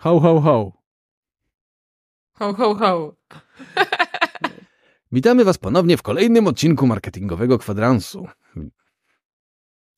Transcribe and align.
Ho, 0.00 0.20
ho, 0.20 0.40
ho. 0.40 0.72
Ho, 2.32 2.54
ho, 2.54 2.74
ho. 2.74 3.16
Witamy 5.12 5.44
Was 5.44 5.58
ponownie 5.58 5.96
w 5.96 6.02
kolejnym 6.02 6.46
odcinku 6.46 6.86
marketingowego 6.86 7.58
kwadransu. 7.58 8.28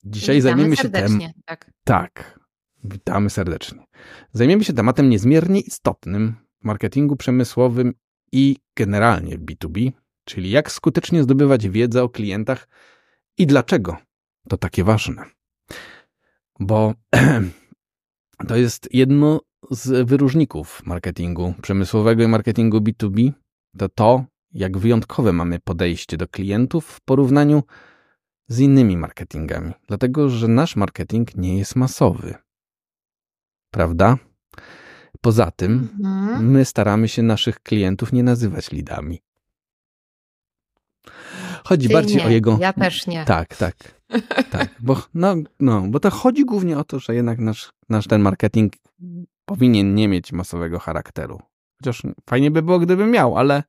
Dzisiaj 0.04 0.36
Witamy 0.36 0.42
zajmiemy 0.42 0.76
się 0.76 0.82
serdecznie, 0.82 1.32
tem... 1.32 1.42
tak. 1.44 1.70
Tak, 1.84 2.40
witamy 2.84 3.30
serdecznie. 3.30 3.86
Zajmiemy 4.32 4.64
się 4.64 4.72
tematem 4.72 5.08
niezmiernie 5.08 5.60
istotnym 5.60 6.34
w 6.60 6.64
marketingu 6.64 7.16
przemysłowym 7.16 7.94
i 8.32 8.56
generalnie 8.76 9.38
w 9.38 9.44
B2B, 9.44 9.92
czyli 10.24 10.50
jak 10.50 10.72
skutecznie 10.72 11.22
zdobywać 11.22 11.68
wiedzę 11.68 12.02
o 12.02 12.08
klientach 12.08 12.68
i 13.38 13.46
dlaczego 13.46 13.96
to 14.48 14.56
takie 14.56 14.84
ważne. 14.84 15.24
Bo 16.60 16.94
to 18.48 18.56
jest 18.56 18.88
jedno 18.94 19.40
z 19.70 20.08
wyróżników 20.08 20.82
marketingu 20.86 21.54
przemysłowego 21.62 22.22
i 22.22 22.28
marketingu 22.28 22.78
B2B, 22.78 23.32
to 23.78 23.88
to, 23.88 24.24
jak 24.52 24.78
wyjątkowe 24.78 25.32
mamy 25.32 25.58
podejście 25.60 26.16
do 26.16 26.28
klientów 26.28 26.86
w 26.86 27.00
porównaniu 27.00 27.62
z 28.48 28.60
innymi 28.60 28.96
marketingami, 28.96 29.72
dlatego 29.88 30.28
że 30.28 30.48
nasz 30.48 30.76
marketing 30.76 31.36
nie 31.36 31.58
jest 31.58 31.76
masowy. 31.76 32.34
Prawda? 33.70 34.16
Poza 35.20 35.50
tym, 35.50 35.88
Mhm. 35.98 36.50
my 36.50 36.64
staramy 36.64 37.08
się 37.08 37.22
naszych 37.22 37.60
klientów 37.60 38.12
nie 38.12 38.22
nazywać 38.22 38.70
lidami. 38.70 39.18
Chodzi 41.64 41.88
Ty 41.88 41.94
bardziej 41.94 42.16
nie, 42.16 42.24
o 42.24 42.28
jego. 42.28 42.58
Ja 42.60 42.72
też 42.72 43.06
nie. 43.06 43.24
Tak, 43.24 43.56
tak. 43.56 43.76
tak. 44.50 44.68
Bo, 44.80 45.02
no, 45.14 45.34
no, 45.60 45.82
bo 45.88 46.00
to 46.00 46.10
chodzi 46.10 46.44
głównie 46.44 46.78
o 46.78 46.84
to, 46.84 46.98
że 46.98 47.14
jednak 47.14 47.38
nasz, 47.38 47.72
nasz 47.88 48.06
ten 48.06 48.22
marketing 48.22 48.72
powinien 49.44 49.94
nie 49.94 50.08
mieć 50.08 50.32
masowego 50.32 50.78
charakteru. 50.78 51.40
Chociaż 51.80 52.02
fajnie 52.30 52.50
by 52.50 52.62
było, 52.62 52.78
gdyby 52.78 53.06
miał, 53.06 53.38
ale 53.38 53.62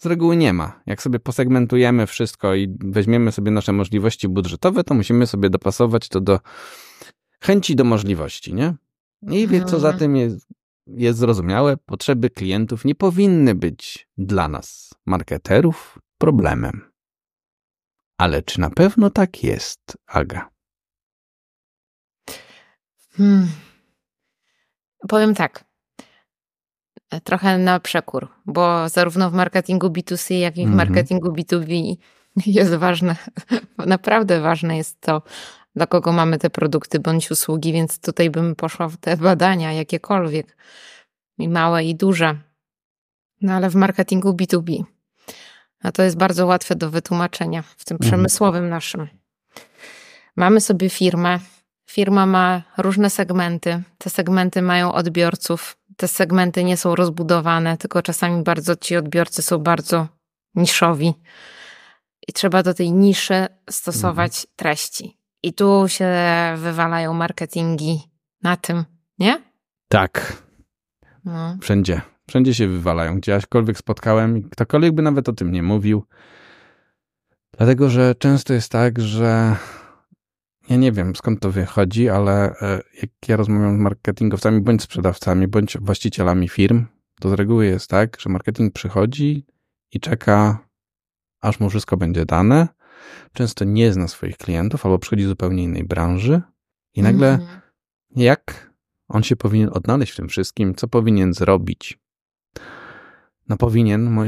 z 0.00 0.06
reguły 0.06 0.36
nie 0.36 0.52
ma. 0.52 0.80
Jak 0.86 1.02
sobie 1.02 1.18
posegmentujemy 1.18 2.06
wszystko 2.06 2.54
i 2.54 2.76
weźmiemy 2.80 3.32
sobie 3.32 3.50
nasze 3.50 3.72
możliwości 3.72 4.28
budżetowe, 4.28 4.84
to 4.84 4.94
musimy 4.94 5.26
sobie 5.26 5.50
dopasować 5.50 6.08
to 6.08 6.20
do 6.20 6.40
chęci 7.40 7.76
do 7.76 7.84
możliwości, 7.84 8.54
nie? 8.54 8.74
I 9.22 9.48
wie, 9.48 9.64
co 9.64 9.80
za 9.80 9.88
Mhm. 9.88 9.98
tym 9.98 10.16
jest, 10.16 10.46
jest 10.86 11.18
zrozumiałe, 11.18 11.76
potrzeby 11.76 12.30
klientów 12.30 12.84
nie 12.84 12.94
powinny 12.94 13.54
być 13.54 14.08
dla 14.18 14.48
nas, 14.48 14.94
marketerów, 15.06 15.98
problemem. 16.18 16.92
Ale 18.18 18.42
czy 18.42 18.60
na 18.60 18.70
pewno 18.70 19.10
tak 19.10 19.44
jest, 19.44 19.98
Aga? 20.06 20.50
Hmm. 23.16 23.48
Powiem 25.08 25.34
tak. 25.34 25.64
Trochę 27.24 27.58
na 27.58 27.80
przekór, 27.80 28.28
bo 28.46 28.88
zarówno 28.88 29.30
w 29.30 29.34
marketingu 29.34 29.86
B2C, 29.88 30.34
jak 30.34 30.56
i 30.58 30.66
w 30.66 30.70
Mhm. 30.70 30.76
marketingu 30.76 31.32
B2B 31.32 31.96
jest 32.46 32.74
ważne, 32.74 33.16
naprawdę 33.78 34.40
ważne 34.40 34.76
jest 34.76 35.00
to, 35.00 35.22
dla 35.76 35.86
kogo 35.86 36.12
mamy 36.12 36.38
te 36.38 36.50
produkty 36.50 37.00
bądź 37.00 37.30
usługi, 37.30 37.72
więc 37.72 38.00
tutaj 38.00 38.30
bym 38.30 38.54
poszła 38.56 38.88
w 38.88 38.96
te 38.96 39.16
badania 39.16 39.72
jakiekolwiek, 39.72 40.56
i 41.38 41.48
małe, 41.48 41.84
i 41.84 41.94
duże. 41.94 42.38
No 43.40 43.52
ale 43.52 43.70
w 43.70 43.74
marketingu 43.74 44.30
B2B, 44.32 44.82
a 45.82 45.92
to 45.92 46.02
jest 46.02 46.16
bardzo 46.16 46.46
łatwe 46.46 46.74
do 46.76 46.90
wytłumaczenia 46.90 47.62
w 47.62 47.84
tym 47.84 47.94
Mhm. 47.94 48.10
przemysłowym 48.10 48.68
naszym. 48.68 49.08
Mamy 50.36 50.60
sobie 50.60 50.90
firmę, 50.90 51.38
Firma 51.90 52.26
ma 52.26 52.62
różne 52.78 53.10
segmenty. 53.10 53.82
Te 53.98 54.10
segmenty 54.10 54.62
mają 54.62 54.92
odbiorców. 54.92 55.76
Te 55.96 56.08
segmenty 56.08 56.64
nie 56.64 56.76
są 56.76 56.94
rozbudowane, 56.94 57.76
tylko 57.76 58.02
czasami 58.02 58.42
bardzo 58.42 58.76
ci 58.76 58.96
odbiorcy 58.96 59.42
są 59.42 59.58
bardzo 59.58 60.08
niszowi. 60.54 61.14
I 62.28 62.32
trzeba 62.32 62.62
do 62.62 62.74
tej 62.74 62.92
niszy 62.92 63.46
stosować 63.70 64.46
treści. 64.56 65.18
I 65.42 65.52
tu 65.52 65.84
się 65.88 66.08
wywalają 66.56 67.12
marketingi 67.14 68.00
na 68.42 68.56
tym, 68.56 68.84
nie? 69.18 69.42
Tak, 69.88 70.42
No. 71.24 71.56
wszędzie. 71.60 72.00
Wszędzie 72.28 72.54
się 72.54 72.68
wywalają. 72.68 73.16
Gdzie 73.16 73.32
jaśkolwiek 73.32 73.78
spotkałem 73.78 74.38
i 74.38 74.42
ktokolwiek 74.42 74.92
by 74.94 75.02
nawet 75.02 75.28
o 75.28 75.32
tym 75.32 75.52
nie 75.52 75.62
mówił. 75.62 76.04
Dlatego, 77.58 77.90
że 77.90 78.14
często 78.14 78.52
jest 78.54 78.72
tak, 78.72 79.00
że 79.00 79.56
ja 80.68 80.76
nie 80.76 80.92
wiem 80.92 81.16
skąd 81.16 81.40
to 81.40 81.50
wychodzi, 81.50 82.08
ale 82.08 82.60
e, 82.60 82.82
jak 83.02 83.10
ja 83.28 83.36
rozmawiam 83.36 83.76
z 83.76 83.80
marketingowcami, 83.80 84.60
bądź 84.60 84.82
sprzedawcami, 84.82 85.48
bądź 85.48 85.76
właścicielami 85.80 86.48
firm, 86.48 86.86
to 87.20 87.28
z 87.28 87.32
reguły 87.32 87.66
jest 87.66 87.90
tak, 87.90 88.20
że 88.20 88.30
marketing 88.30 88.74
przychodzi 88.74 89.46
i 89.92 90.00
czeka, 90.00 90.68
aż 91.40 91.60
mu 91.60 91.70
wszystko 91.70 91.96
będzie 91.96 92.26
dane. 92.26 92.68
Często 93.32 93.64
nie 93.64 93.92
zna 93.92 94.08
swoich 94.08 94.36
klientów 94.36 94.86
albo 94.86 94.98
przychodzi 94.98 95.24
z 95.24 95.28
zupełnie 95.28 95.62
innej 95.62 95.84
branży 95.84 96.42
i 96.94 97.02
nagle 97.02 97.32
Mhm. 97.32 97.60
jak 98.16 98.72
on 99.08 99.22
się 99.22 99.36
powinien 99.36 99.70
odnaleźć 99.72 100.12
w 100.12 100.16
tym 100.16 100.28
wszystkim, 100.28 100.74
co 100.74 100.88
powinien 100.88 101.34
zrobić. 101.34 101.98
No 103.48 103.56
powinien, 103.56 104.18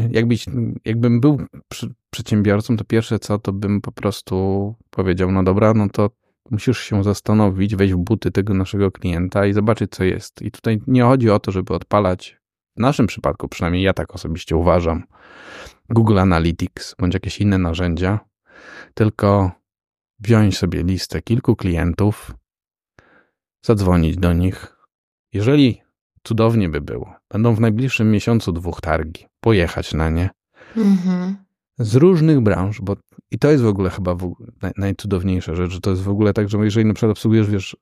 jakbym 0.84 1.20
był 1.20 1.40
przedsiębiorcą, 2.10 2.76
to 2.76 2.84
pierwsze 2.84 3.18
co, 3.18 3.38
to 3.38 3.52
bym 3.52 3.80
po 3.80 3.92
prostu 3.92 4.74
powiedział, 4.90 5.32
no 5.32 5.42
dobra, 5.42 5.74
no 5.74 5.88
to 5.88 6.10
musisz 6.50 6.78
się 6.78 7.04
zastanowić, 7.04 7.76
wejść 7.76 7.94
w 7.94 7.96
buty 7.96 8.30
tego 8.30 8.54
naszego 8.54 8.90
klienta 8.90 9.46
i 9.46 9.52
zobaczyć, 9.52 9.90
co 9.90 10.04
jest. 10.04 10.42
I 10.42 10.50
tutaj 10.50 10.80
nie 10.86 11.02
chodzi 11.02 11.30
o 11.30 11.38
to, 11.38 11.52
żeby 11.52 11.74
odpalać, 11.74 12.38
w 12.76 12.80
naszym 12.80 13.06
przypadku 13.06 13.48
przynajmniej 13.48 13.82
ja 13.82 13.92
tak 13.92 14.14
osobiście 14.14 14.56
uważam, 14.56 15.04
Google 15.90 16.18
Analytics 16.18 16.94
bądź 16.98 17.14
jakieś 17.14 17.40
inne 17.40 17.58
narzędzia, 17.58 18.20
tylko 18.94 19.50
wziąć 20.18 20.58
sobie 20.58 20.82
listę 20.82 21.22
kilku 21.22 21.56
klientów, 21.56 22.34
zadzwonić 23.64 24.16
do 24.16 24.32
nich. 24.32 24.76
Jeżeli 25.32 25.82
cudownie 26.22 26.68
by 26.68 26.80
było, 26.80 27.14
będą 27.30 27.54
w 27.54 27.60
najbliższym 27.60 28.10
miesiącu 28.10 28.52
dwóch 28.52 28.80
targi, 28.80 29.26
pojechać 29.40 29.94
na 29.94 30.10
nie 30.10 30.30
Mhm. 30.76 31.43
Z 31.78 31.94
różnych 31.94 32.40
branż, 32.40 32.80
bo 32.80 32.96
i 33.30 33.38
to 33.38 33.50
jest 33.50 33.62
w 33.62 33.66
ogóle 33.66 33.90
chyba 33.90 34.14
w, 34.14 34.34
naj, 34.62 34.72
najcudowniejsza 34.76 35.54
rzecz, 35.54 35.70
że 35.70 35.80
to 35.80 35.90
jest 35.90 36.02
w 36.02 36.08
ogóle 36.08 36.32
tak, 36.32 36.48
że 36.48 36.58
jeżeli 36.58 36.86
na 36.86 36.94
przykład 36.94 37.12
obsługujesz, 37.12 37.50
wiesz, 37.50 37.76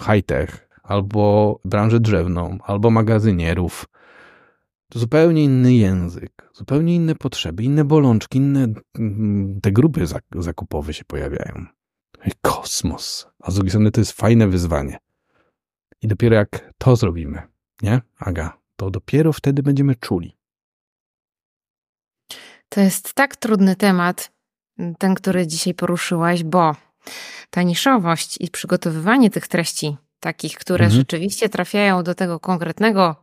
high-tech, 0.00 0.68
albo 0.82 1.60
branżę 1.64 2.00
drzewną, 2.00 2.58
albo 2.64 2.90
magazynierów, 2.90 3.86
to 4.88 4.98
zupełnie 4.98 5.44
inny 5.44 5.74
język, 5.74 6.50
zupełnie 6.52 6.94
inne 6.94 7.14
potrzeby, 7.14 7.62
inne 7.62 7.84
bolączki, 7.84 8.38
inne 8.38 8.66
mm, 8.98 9.60
te 9.60 9.72
grupy 9.72 10.06
zak 10.06 10.24
zakupowe 10.38 10.92
się 10.92 11.04
pojawiają. 11.04 11.66
Kosmos. 12.42 13.26
A 13.40 13.50
z 13.50 13.54
drugiej 13.54 13.70
strony 13.70 13.90
to 13.90 14.00
jest 14.00 14.12
fajne 14.12 14.48
wyzwanie. 14.48 14.98
I 16.02 16.08
dopiero 16.08 16.36
jak 16.36 16.74
to 16.78 16.96
zrobimy, 16.96 17.42
nie, 17.82 18.00
Aga, 18.18 18.58
to 18.76 18.90
dopiero 18.90 19.32
wtedy 19.32 19.62
będziemy 19.62 19.94
czuli. 19.94 20.36
To 22.74 22.80
jest 22.80 23.14
tak 23.14 23.36
trudny 23.36 23.76
temat, 23.76 24.30
ten, 24.98 25.14
który 25.14 25.46
dzisiaj 25.46 25.74
poruszyłaś, 25.74 26.44
bo 26.44 26.76
ta 27.50 27.62
niszowość 27.62 28.36
i 28.40 28.50
przygotowywanie 28.50 29.30
tych 29.30 29.48
treści, 29.48 29.96
takich, 30.20 30.54
które 30.58 30.84
Mhm. 30.84 31.00
rzeczywiście 31.00 31.48
trafiają 31.48 32.02
do 32.02 32.14
tego 32.14 32.40
konkretnego 32.40 33.16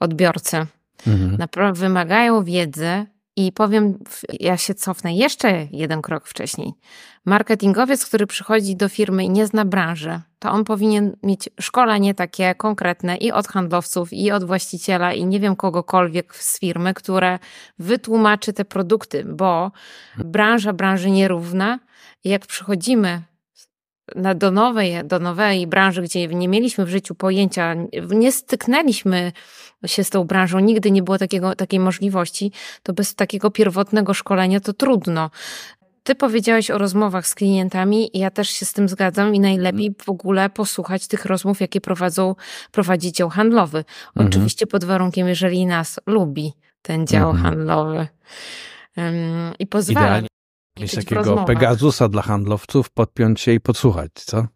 odbiorcy, 0.00 0.66
Mhm. 1.06 1.36
naprawdę 1.36 1.80
wymagają 1.80 2.44
wiedzy. 2.44 3.06
I 3.46 3.52
powiem, 3.52 3.98
ja 4.40 4.56
się 4.56 4.74
cofnę 4.74 5.14
jeszcze 5.14 5.66
jeden 5.70 6.02
krok 6.02 6.26
wcześniej. 6.26 6.72
Marketingowiec, 7.24 8.06
który 8.06 8.26
przychodzi 8.26 8.76
do 8.76 8.88
firmy 8.88 9.24
i 9.24 9.30
nie 9.30 9.46
zna 9.46 9.64
branży, 9.64 10.20
to 10.38 10.50
on 10.50 10.64
powinien 10.64 11.16
mieć 11.22 11.48
szkolenie 11.60 12.14
takie 12.14 12.54
konkretne 12.54 13.16
i 13.16 13.32
od 13.32 13.48
handlowców, 13.48 14.12
i 14.12 14.32
od 14.32 14.44
właściciela, 14.44 15.12
i 15.12 15.26
nie 15.26 15.40
wiem 15.40 15.56
kogokolwiek 15.56 16.36
z 16.36 16.60
firmy, 16.60 16.94
które 16.94 17.38
wytłumaczy 17.78 18.52
te 18.52 18.64
produkty, 18.64 19.24
bo 19.24 19.72
branża 20.18 20.72
branży 20.72 21.10
nierówna. 21.10 21.78
Jak 22.24 22.46
przychodzimy 22.46 23.22
na, 24.16 24.34
do, 24.34 24.50
nowej, 24.50 24.94
do 25.04 25.18
nowej 25.18 25.66
branży, 25.66 26.02
gdzie 26.02 26.28
nie 26.28 26.48
mieliśmy 26.48 26.84
w 26.84 26.88
życiu 26.88 27.14
pojęcia, 27.14 27.74
nie 28.10 28.32
styknęliśmy 28.32 29.32
się 29.86 30.04
z 30.04 30.10
tą 30.10 30.24
branżą, 30.24 30.58
nigdy 30.58 30.90
nie 30.90 31.02
było 31.02 31.18
takiego, 31.18 31.54
takiej 31.54 31.80
możliwości, 31.80 32.52
to 32.82 32.92
bez 32.92 33.14
takiego 33.14 33.50
pierwotnego 33.50 34.14
szkolenia 34.14 34.60
to 34.60 34.72
trudno. 34.72 35.30
Ty 36.02 36.14
powiedziałeś 36.14 36.70
o 36.70 36.78
rozmowach 36.78 37.26
z 37.26 37.34
klientami 37.34 38.16
i 38.16 38.20
ja 38.20 38.30
też 38.30 38.50
się 38.50 38.66
z 38.66 38.72
tym 38.72 38.88
zgadzam 38.88 39.34
i 39.34 39.40
najlepiej 39.40 39.94
w 40.04 40.08
ogóle 40.08 40.50
posłuchać 40.50 41.06
tych 41.08 41.24
rozmów, 41.24 41.60
jakie 41.60 41.80
prowadzą, 41.80 42.34
prowadzi 42.72 43.12
dział 43.12 43.28
handlowy. 43.28 43.78
Mhm. 43.78 44.26
Oczywiście 44.26 44.66
pod 44.66 44.84
warunkiem, 44.84 45.28
jeżeli 45.28 45.66
nas 45.66 46.00
lubi 46.06 46.52
ten 46.82 47.06
dział 47.06 47.30
Mhm. 47.30 47.44
handlowy 47.44 48.06
i 49.58 49.66
pozwala 49.66 50.06
Idealnie 50.06 50.28
w 50.76 50.94
takiego. 50.94 51.44
Pegasusa 51.44 52.08
dla 52.08 52.22
handlowców, 52.22 52.90
podpiąć 52.90 53.40
się 53.40 53.52
i 53.52 53.60
podsłuchać, 53.60 54.10
co? 54.14 54.46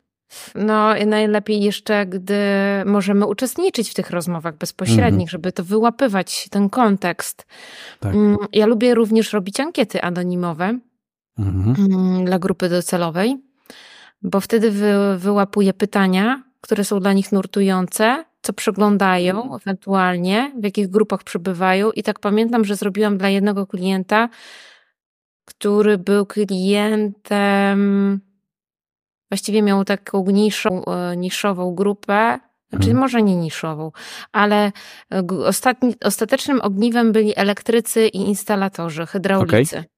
No, 0.55 0.95
najlepiej 1.07 1.63
jeszcze, 1.63 2.07
gdy 2.07 2.39
możemy 2.87 3.27
uczestniczyć 3.27 3.91
w 3.91 3.95
tych 3.95 4.11
rozmowach 4.11 4.57
bezpośrednich, 4.57 5.13
mhm. 5.13 5.29
żeby 5.29 5.53
to 5.53 5.65
wyłapywać, 5.65 6.49
ten 6.51 6.71
kontekst. 6.71 7.47
Tak. 8.01 8.15
Mm, 8.15 8.37
ja 8.53 8.67
lubię 8.67 8.95
również 8.95 9.33
robić 9.33 9.61
ankiety 9.61 10.03
anonimowe 10.03 10.79
mhm. 11.39 11.93
Mm, 11.93 12.25
dla 12.25 12.39
grupy 12.39 12.69
docelowej, 12.69 13.37
bo 14.23 14.41
wtedy 14.41 14.71
wy, 14.71 14.93
wyłapuję 15.19 15.75
pytania, 15.75 16.43
które 16.61 16.85
są 16.85 17.01
dla 17.01 17.13
nich 17.13 17.33
nurtujące, 17.33 18.25
co 18.43 18.53
przeglądają 18.53 19.57
ewentualnie, 19.57 20.53
w 20.61 20.65
jakich 20.65 20.89
grupach 20.89 21.25
przebywają. 21.25 21.91
I 21.91 22.03
tak 22.03 22.21
pamiętam, 22.21 22.65
że 22.65 22.77
zrobiłam 22.77 23.19
dla 23.19 23.29
jednego 23.29 23.67
klienta, 23.67 24.29
który 25.45 25.99
był 25.99 26.27
klientem 26.27 28.21
właściwie 29.31 29.63
miał 29.63 29.85
taką 29.85 30.25
niszą, 30.27 30.85
e, 30.85 31.17
niszową 31.17 31.75
grupę, 31.75 32.39
znaczy 32.71 32.85
hmm. 32.85 33.01
może 33.01 33.23
nie 33.23 33.37
niszową, 33.37 33.93
ale 34.33 34.73
e, 35.13 35.23
ostatni, 35.47 35.95
ostatecznym 36.05 36.61
ogniwem 36.61 37.13
byli 37.13 37.33
elektrycy 37.37 38.09
i 38.09 38.17
instalatorzy, 38.17 39.07
hydraulicy. 39.07 39.79
Okay. 39.79 39.89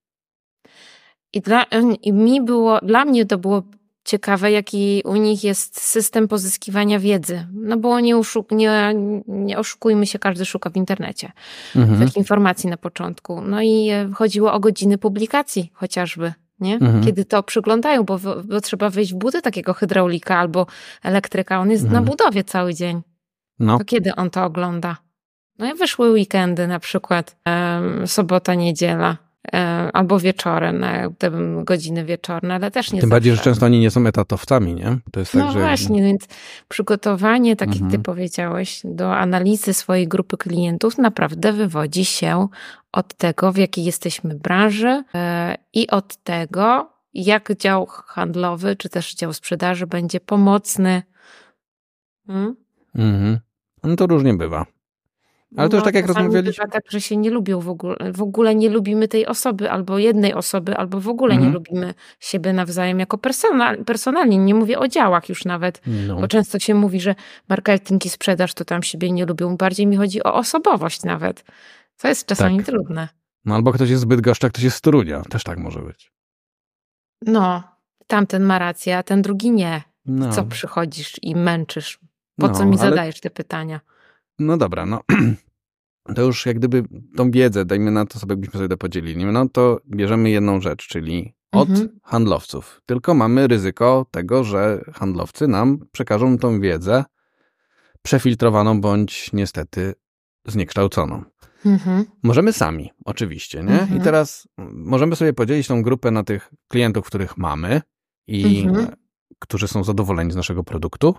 I, 1.32 1.40
dla, 1.40 1.64
I 2.02 2.12
mi 2.12 2.42
było, 2.42 2.78
dla 2.82 3.04
mnie 3.04 3.26
to 3.26 3.38
było 3.38 3.62
ciekawe, 4.06 4.52
jaki 4.52 5.02
u 5.04 5.16
nich 5.16 5.44
jest 5.44 5.80
system 5.80 6.28
pozyskiwania 6.28 6.98
wiedzy. 6.98 7.46
No 7.52 7.76
bo 7.76 8.00
nie, 8.00 8.16
uszuk, 8.16 8.50
nie, 8.50 8.94
nie 9.28 9.58
oszukujmy 9.58 10.06
się, 10.06 10.18
każdy 10.18 10.44
szuka 10.44 10.70
w 10.70 10.76
internecie 10.76 11.32
mhm. 11.76 12.00
takich 12.00 12.16
informacji 12.16 12.70
na 12.70 12.76
początku. 12.76 13.40
No 13.40 13.62
i 13.62 13.88
e, 13.88 14.10
chodziło 14.14 14.52
o 14.52 14.60
godziny 14.60 14.98
publikacji 14.98 15.70
chociażby 15.74 16.32
nie? 16.60 16.74
Mhm. 16.74 17.04
Kiedy 17.04 17.24
to 17.24 17.42
przyglądają, 17.42 18.02
bo, 18.02 18.18
bo, 18.44 18.60
trzeba 18.60 18.90
wejść 18.90 19.14
w 19.14 19.16
budy 19.16 19.42
takiego 19.42 19.74
hydraulika 19.74 20.38
albo 20.38 20.66
elektryka. 21.02 21.60
On 21.60 21.70
jest 21.70 21.84
mhm. 21.84 22.04
na 22.04 22.10
budowie 22.10 22.44
cały 22.44 22.74
dzień. 22.74 23.02
No. 23.58 23.78
To 23.78 23.84
kiedy 23.84 24.14
on 24.14 24.30
to 24.30 24.44
ogląda? 24.44 24.96
No 25.58 25.72
i 25.72 25.74
wyszły 25.74 26.10
weekendy 26.10 26.66
na 26.66 26.78
przykład, 26.78 27.36
um, 27.46 28.06
sobota, 28.06 28.54
niedziela. 28.54 29.16
Albo 29.92 30.20
wieczorem, 30.20 30.78
na 30.78 31.10
te 31.18 31.30
godziny 31.64 32.04
wieczorne, 32.04 32.54
ale 32.54 32.70
też 32.70 32.92
nie 32.92 33.00
Tym 33.00 33.10
bardziej, 33.10 33.36
że 33.36 33.42
często 33.42 33.66
oni 33.66 33.80
nie 33.80 33.90
są 33.90 34.06
etatowcami, 34.06 34.74
nie? 34.74 34.98
To 35.12 35.20
jest 35.20 35.32
tak, 35.32 35.40
no 35.42 35.52
tak, 35.52 35.62
właśnie, 35.62 36.02
więc 36.02 36.28
przygotowanie, 36.68 37.56
tak 37.56 37.68
jak 37.68 37.82
mhm. 37.82 37.90
ty 37.92 37.98
powiedziałeś, 37.98 38.80
do 38.84 39.16
analizy 39.16 39.74
swojej 39.74 40.08
grupy 40.08 40.36
klientów 40.36 40.98
naprawdę 40.98 41.52
wywodzi 41.52 42.04
się 42.04 42.48
od 42.92 43.14
tego, 43.14 43.52
w 43.52 43.56
jakiej 43.56 43.84
jesteśmy 43.84 44.34
branży 44.34 45.04
e, 45.14 45.56
i 45.72 45.90
od 45.90 46.16
tego, 46.16 46.90
jak 47.14 47.56
dział 47.56 47.86
handlowy, 47.86 48.76
czy 48.76 48.88
też 48.88 49.14
dział 49.14 49.32
sprzedaży 49.32 49.86
będzie 49.86 50.20
pomocny. 50.20 51.02
Hmm? 52.26 52.56
Mhm. 52.94 53.38
No 53.82 53.96
to 53.96 54.06
różnie 54.06 54.34
bywa. 54.34 54.66
Ale 55.56 55.68
to 55.68 55.76
już 55.76 55.82
no, 55.82 55.84
tak 55.84 55.94
jak 55.94 56.06
rozmawialiśmy. 56.06 56.64
Bywa 56.64 56.72
tak, 56.72 56.82
że 56.90 57.00
się 57.00 57.16
nie 57.16 57.30
lubią 57.30 57.60
w 57.60 57.68
ogóle. 57.68 57.96
W 58.12 58.22
ogóle 58.22 58.54
nie 58.54 58.70
lubimy 58.70 59.08
tej 59.08 59.26
osoby, 59.26 59.70
albo 59.70 59.98
jednej 59.98 60.34
osoby, 60.34 60.76
albo 60.76 61.00
w 61.00 61.08
ogóle 61.08 61.34
mhm. 61.34 61.50
nie 61.50 61.54
lubimy 61.54 61.94
siebie 62.20 62.52
nawzajem 62.52 63.00
jako 63.00 63.18
personal, 63.18 63.84
personalnie. 63.84 64.38
Nie 64.38 64.54
mówię 64.54 64.78
o 64.78 64.88
działach 64.88 65.28
już 65.28 65.44
nawet, 65.44 65.80
no. 65.86 66.20
bo 66.20 66.28
często 66.28 66.58
się 66.58 66.74
mówi, 66.74 67.00
że 67.00 67.14
marketing 67.48 68.06
i 68.06 68.08
sprzedaż 68.08 68.54
to 68.54 68.64
tam 68.64 68.82
siebie 68.82 69.10
nie 69.10 69.26
lubią. 69.26 69.56
Bardziej 69.56 69.86
mi 69.86 69.96
chodzi 69.96 70.22
o 70.22 70.34
osobowość 70.34 71.02
nawet. 71.02 71.44
To 71.96 72.08
jest 72.08 72.26
czasami 72.26 72.56
tak. 72.56 72.66
trudne. 72.66 73.08
No 73.44 73.54
albo 73.54 73.72
ktoś 73.72 73.90
jest 73.90 74.02
zbyt 74.02 74.20
goszczak, 74.20 74.52
ktoś 74.52 74.64
jest 74.64 74.76
z 74.76 74.80
Torunia. 74.80 75.22
Też 75.22 75.44
tak 75.44 75.58
może 75.58 75.80
być. 75.80 76.12
No, 77.22 77.62
tamten 78.06 78.42
ma 78.42 78.58
rację, 78.58 78.98
a 78.98 79.02
ten 79.02 79.22
drugi 79.22 79.50
nie. 79.50 79.82
No. 80.06 80.32
Co 80.32 80.44
przychodzisz 80.44 81.14
i 81.22 81.36
męczysz? 81.36 81.98
Po 82.36 82.48
no, 82.48 82.54
co 82.54 82.64
mi 82.64 82.78
ale... 82.78 82.90
zadajesz 82.90 83.20
te 83.20 83.30
pytania? 83.30 83.80
No 84.38 84.56
dobra, 84.56 84.86
no 84.86 85.00
to 86.16 86.22
już 86.22 86.46
jak 86.46 86.58
gdyby 86.58 86.84
tą 87.16 87.30
wiedzę, 87.30 87.64
dajmy 87.64 87.90
na 87.90 88.06
to 88.06 88.18
sobie, 88.18 88.36
byśmy 88.36 88.60
sobie 88.60 88.76
podzielili, 88.76 89.24
no 89.24 89.48
to 89.48 89.80
bierzemy 89.90 90.30
jedną 90.30 90.60
rzecz, 90.60 90.88
czyli 90.88 91.34
od 91.52 91.68
mhm. 91.68 92.00
handlowców. 92.02 92.80
Tylko 92.86 93.14
mamy 93.14 93.46
ryzyko 93.46 94.06
tego, 94.10 94.44
że 94.44 94.84
handlowcy 94.94 95.48
nam 95.48 95.78
przekażą 95.92 96.38
tą 96.38 96.60
wiedzę 96.60 97.04
przefiltrowaną 98.02 98.80
bądź 98.80 99.32
niestety 99.32 99.94
zniekształconą. 100.46 101.24
Mhm. 101.66 102.04
Możemy 102.22 102.52
sami, 102.52 102.92
oczywiście, 103.04 103.62
nie? 103.62 103.80
Mhm. 103.80 104.00
I 104.00 104.04
teraz 104.04 104.48
możemy 104.72 105.16
sobie 105.16 105.32
podzielić 105.32 105.66
tą 105.66 105.82
grupę 105.82 106.10
na 106.10 106.24
tych 106.24 106.50
klientów, 106.68 107.06
których 107.06 107.36
mamy 107.36 107.80
i 108.26 108.62
mhm. 108.62 108.86
którzy 109.38 109.68
są 109.68 109.84
zadowoleni 109.84 110.32
z 110.32 110.36
naszego 110.36 110.64
produktu, 110.64 111.14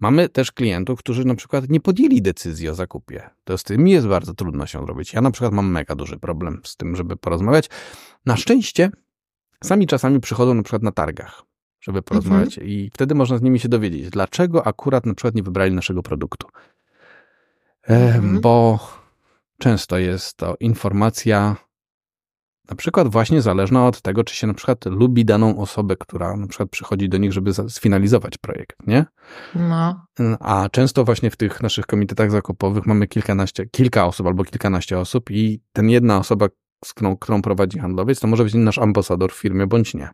Mamy 0.00 0.28
też 0.28 0.52
klientów, 0.52 0.98
którzy 0.98 1.24
na 1.24 1.34
przykład 1.34 1.68
nie 1.68 1.80
podjęli 1.80 2.22
decyzji 2.22 2.68
o 2.68 2.74
zakupie. 2.74 3.30
To 3.44 3.58
z 3.58 3.64
tym 3.64 3.88
jest 3.88 4.06
bardzo 4.06 4.34
trudno 4.34 4.66
się 4.66 4.84
zrobić. 4.84 5.12
Ja 5.12 5.20
na 5.20 5.30
przykład 5.30 5.52
mam 5.52 5.70
mega 5.70 5.94
duży 5.94 6.18
problem 6.18 6.60
z 6.64 6.76
tym, 6.76 6.96
żeby 6.96 7.16
porozmawiać. 7.16 7.70
Na 8.26 8.36
szczęście 8.36 8.90
sami 9.64 9.86
czasami 9.86 10.20
przychodzą 10.20 10.54
na 10.54 10.62
przykład 10.62 10.82
na 10.82 10.92
targach, 10.92 11.42
żeby 11.80 12.02
porozmawiać 12.02 12.58
mhm. 12.58 12.68
i 12.68 12.90
wtedy 12.94 13.14
można 13.14 13.38
z 13.38 13.42
nimi 13.42 13.60
się 13.60 13.68
dowiedzieć, 13.68 14.10
dlaczego 14.10 14.66
akurat 14.66 15.06
na 15.06 15.14
przykład 15.14 15.34
nie 15.34 15.42
wybrali 15.42 15.72
naszego 15.72 16.02
produktu. 16.02 16.48
Mhm. 17.82 18.40
Bo 18.40 18.78
często 19.58 19.98
jest 19.98 20.36
to 20.36 20.56
informacja 20.60 21.56
na 22.70 22.76
przykład 22.76 23.08
właśnie 23.08 23.42
zależna 23.42 23.86
od 23.86 24.02
tego, 24.02 24.24
czy 24.24 24.36
się 24.36 24.46
na 24.46 24.54
przykład 24.54 24.84
lubi 24.86 25.24
daną 25.24 25.58
osobę, 25.58 25.96
która 25.96 26.36
na 26.36 26.46
przykład 26.46 26.70
przychodzi 26.70 27.08
do 27.08 27.18
nich, 27.18 27.32
żeby 27.32 27.50
sfinalizować 27.68 28.38
projekt, 28.38 28.76
nie? 28.86 29.06
No. 30.18 30.38
A 30.40 30.68
często 30.72 31.04
właśnie 31.04 31.30
w 31.30 31.36
tych 31.36 31.62
naszych 31.62 31.86
komitetach 31.86 32.30
zakupowych 32.30 32.86
mamy 32.86 33.06
kilkanaście, 33.06 33.66
kilka 33.66 34.06
osób 34.06 34.26
albo 34.26 34.44
kilkanaście 34.44 34.98
osób 34.98 35.30
i 35.30 35.60
ten 35.72 35.90
jedna 35.90 36.18
osoba, 36.18 36.46
z 36.84 36.94
którą, 36.94 37.16
którą 37.16 37.42
prowadzi 37.42 37.78
handlowiec, 37.78 38.20
to 38.20 38.26
może 38.26 38.44
być 38.44 38.54
nasz 38.54 38.78
ambasador 38.78 39.32
w 39.32 39.36
firmie 39.36 39.66
bądź 39.66 39.94
nie. 39.94 40.08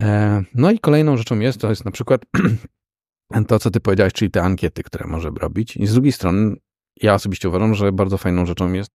E, 0.00 0.42
no 0.54 0.70
i 0.70 0.78
kolejną 0.78 1.16
rzeczą 1.16 1.38
jest, 1.38 1.60
to 1.60 1.70
jest 1.70 1.84
na 1.84 1.90
przykład 1.90 2.22
to, 3.48 3.58
co 3.58 3.70
ty 3.70 3.80
powiedziałeś, 3.80 4.12
czyli 4.12 4.30
te 4.30 4.42
ankiety, 4.42 4.82
które 4.82 5.06
może 5.06 5.30
robić. 5.40 5.76
I 5.76 5.86
z 5.86 5.92
drugiej 5.92 6.12
strony, 6.12 6.56
ja 7.02 7.14
osobiście 7.14 7.48
uważam, 7.48 7.74
że 7.74 7.92
bardzo 7.92 8.18
fajną 8.18 8.46
rzeczą 8.46 8.72
jest 8.72 8.90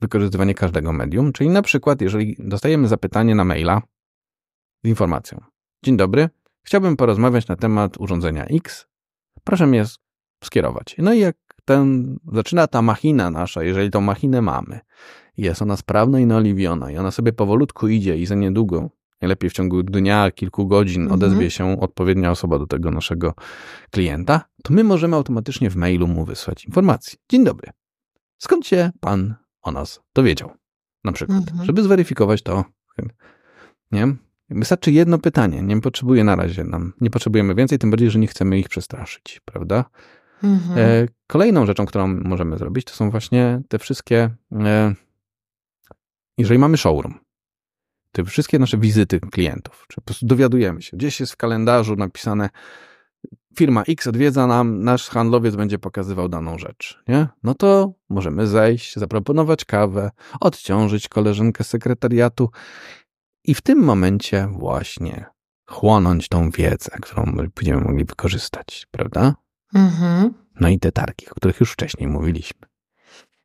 wykorzystywanie 0.00 0.54
każdego 0.54 0.92
medium, 0.92 1.32
czyli 1.32 1.50
na 1.50 1.62
przykład, 1.62 2.00
jeżeli 2.00 2.36
dostajemy 2.38 2.88
zapytanie 2.88 3.34
na 3.34 3.44
maila 3.44 3.82
z 4.84 4.88
informacją. 4.88 5.40
Dzień 5.84 5.96
dobry, 5.96 6.28
chciałbym 6.62 6.96
porozmawiać 6.96 7.48
na 7.48 7.56
temat 7.56 8.00
urządzenia 8.00 8.44
X. 8.44 8.86
Proszę 9.44 9.66
mnie 9.66 9.84
skierować. 10.44 10.96
No 10.98 11.12
i 11.12 11.18
jak 11.18 11.36
ten, 11.64 12.16
zaczyna 12.32 12.66
ta 12.66 12.82
machina 12.82 13.30
nasza, 13.30 13.62
jeżeli 13.62 13.90
tą 13.90 14.00
machinę 14.00 14.42
mamy, 14.42 14.80
jest 15.36 15.62
ona 15.62 15.76
sprawna 15.76 16.20
i 16.20 16.26
naoliwiona 16.26 16.90
i 16.90 16.96
ona 16.96 17.10
sobie 17.10 17.32
powolutku 17.32 17.88
idzie 17.88 18.18
i 18.18 18.26
za 18.26 18.34
niedługo, 18.34 18.90
najlepiej 19.20 19.50
w 19.50 19.52
ciągu 19.52 19.82
dnia, 19.82 20.30
kilku 20.30 20.66
godzin 20.66 21.02
mhm. 21.02 21.20
odezwie 21.20 21.50
się 21.50 21.80
odpowiednia 21.80 22.30
osoba 22.30 22.58
do 22.58 22.66
tego 22.66 22.90
naszego 22.90 23.34
klienta, 23.90 24.44
to 24.62 24.74
my 24.74 24.84
możemy 24.84 25.16
automatycznie 25.16 25.70
w 25.70 25.76
mailu 25.76 26.06
mu 26.06 26.24
wysłać 26.24 26.64
informację. 26.64 27.18
Dzień 27.28 27.44
dobry. 27.44 27.70
Skąd 28.38 28.66
się 28.66 28.90
pan 29.00 29.34
o 29.62 29.72
nas 29.72 30.00
dowiedział. 30.14 30.50
Na 31.04 31.12
przykład, 31.12 31.38
mhm. 31.38 31.64
żeby 31.64 31.82
zweryfikować 31.82 32.42
to. 32.42 32.64
Nie? 33.92 34.16
Wystarczy 34.50 34.92
jedno 34.92 35.18
pytanie. 35.18 35.62
Nie 35.62 35.80
potrzebuje 35.80 36.24
na 36.24 36.36
razie 36.36 36.64
nam, 36.64 36.92
nie 37.00 37.10
potrzebujemy 37.10 37.54
więcej, 37.54 37.78
tym 37.78 37.90
bardziej, 37.90 38.10
że 38.10 38.18
nie 38.18 38.26
chcemy 38.26 38.58
ich 38.58 38.68
przestraszyć, 38.68 39.40
prawda? 39.44 39.84
Mhm. 40.42 40.78
E, 40.78 41.08
kolejną 41.26 41.66
rzeczą, 41.66 41.86
którą 41.86 42.06
możemy 42.06 42.58
zrobić, 42.58 42.84
to 42.84 42.94
są 42.94 43.10
właśnie 43.10 43.62
te 43.68 43.78
wszystkie. 43.78 44.30
E, 44.52 44.94
jeżeli 46.38 46.58
mamy 46.58 46.76
showroom, 46.76 47.18
te 48.12 48.24
wszystkie 48.24 48.58
nasze 48.58 48.78
wizyty 48.78 49.20
klientów, 49.20 49.84
czy 49.88 49.94
po 49.94 50.02
prostu 50.02 50.26
dowiadujemy 50.26 50.82
się, 50.82 50.96
gdzieś 50.96 51.20
jest 51.20 51.32
w 51.32 51.36
kalendarzu 51.36 51.96
napisane, 51.96 52.50
firma 53.60 53.82
X 53.82 54.06
odwiedza 54.06 54.46
nam, 54.46 54.84
nasz 54.84 55.08
handlowiec 55.08 55.56
będzie 55.56 55.78
pokazywał 55.78 56.28
daną 56.28 56.58
rzecz, 56.58 57.02
nie? 57.08 57.28
No 57.42 57.54
to 57.54 57.92
możemy 58.08 58.46
zejść, 58.46 58.96
zaproponować 58.96 59.64
kawę, 59.64 60.10
odciążyć 60.40 61.08
koleżankę 61.08 61.64
sekretariatu 61.64 62.50
i 63.44 63.54
w 63.54 63.60
tym 63.60 63.78
momencie 63.78 64.48
właśnie 64.50 65.24
chłonąć 65.66 66.28
tą 66.28 66.50
wiedzę, 66.50 66.90
którą 67.02 67.34
będziemy 67.56 67.80
mogli 67.80 68.04
wykorzystać, 68.04 68.86
prawda? 68.90 69.34
Mhm. 69.74 70.34
No 70.60 70.68
i 70.68 70.78
te 70.78 70.92
targi, 70.92 71.30
o 71.30 71.34
których 71.34 71.60
już 71.60 71.72
wcześniej 71.72 72.08
mówiliśmy. 72.08 72.60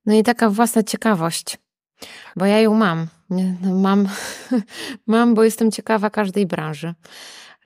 No 0.06 0.14
i 0.14 0.24
taka 0.24 0.50
własna 0.50 0.84
ciekawość, 0.84 1.58
bo 2.36 2.46
ja 2.46 2.60
ją 2.60 2.74
mam. 2.74 3.08
No 3.30 3.80
mam, 3.80 4.08
mam, 5.08 5.34
bo 5.34 5.44
jestem 5.44 5.72
ciekawa 5.72 6.10
każdej 6.10 6.46
branży. 6.46 6.94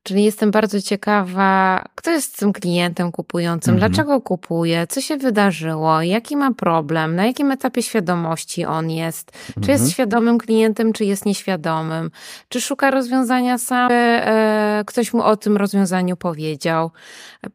Czyli 0.03 0.23
jestem 0.23 0.51
bardzo 0.51 0.81
ciekawa, 0.81 1.83
kto 1.95 2.11
jest 2.11 2.39
tym 2.39 2.53
klientem 2.53 3.11
kupującym, 3.11 3.73
Mhm. 3.73 3.91
dlaczego 3.91 4.21
kupuje, 4.21 4.87
co 4.87 5.01
się 5.01 5.17
wydarzyło, 5.17 6.01
jaki 6.01 6.37
ma 6.37 6.53
problem, 6.53 7.15
na 7.15 7.25
jakim 7.25 7.51
etapie 7.51 7.83
świadomości 7.83 8.65
on 8.65 8.89
jest, 8.91 9.31
czy 9.31 9.53
Mhm. 9.57 9.71
jest 9.79 9.91
świadomym 9.91 10.37
klientem, 10.37 10.93
czy 10.93 11.05
jest 11.05 11.25
nieświadomym, 11.25 12.11
czy 12.49 12.61
szuka 12.61 12.91
rozwiązania 12.91 13.57
sam, 13.57 13.89
e, 13.91 14.83
ktoś 14.87 15.13
mu 15.13 15.23
o 15.23 15.37
tym 15.37 15.57
rozwiązaniu 15.57 16.17
powiedział. 16.17 16.91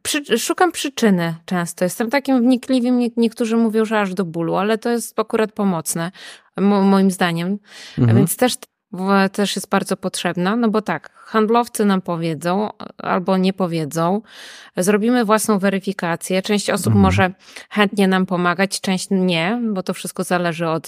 Przy, 0.02 0.38
szukam 0.38 0.72
przyczyny 0.72 1.34
często, 1.44 1.84
jestem 1.84 2.10
takim 2.10 2.40
wnikliwym, 2.40 2.98
nie- 2.98 3.10
niektórzy 3.16 3.56
mówią, 3.56 3.84
że 3.84 4.00
aż 4.00 4.14
do 4.14 4.24
bólu, 4.24 4.54
ale 4.56 4.78
to 4.78 4.90
jest 4.90 5.18
akurat 5.18 5.52
pomocne, 5.52 6.10
mo, 6.56 6.82
moim 6.82 7.10
zdaniem. 7.10 7.58
Mhm. 7.98 8.16
Więc 8.18 8.36
też, 8.36 8.54
też 9.32 9.56
jest 9.56 9.68
bardzo 9.68 9.96
potrzebna, 9.96 10.56
no 10.56 10.68
bo 10.68 10.82
tak, 10.82 11.10
handlowcy 11.14 11.84
nam 11.84 12.02
powiedzą 12.02 12.70
albo 12.98 13.36
nie 13.36 13.52
powiedzą. 13.52 14.22
Zrobimy 14.76 15.24
własną 15.24 15.58
weryfikację. 15.58 16.42
Część 16.42 16.70
osób 16.70 16.86
Mhm. 16.86 17.02
może 17.02 17.32
chętnie 17.70 18.08
nam 18.08 18.26
pomagać, 18.26 18.80
część 18.80 19.06
nie, 19.10 19.60
bo 19.72 19.82
to 19.82 19.94
wszystko 19.94 20.24
zależy 20.24 20.68
od 20.68 20.86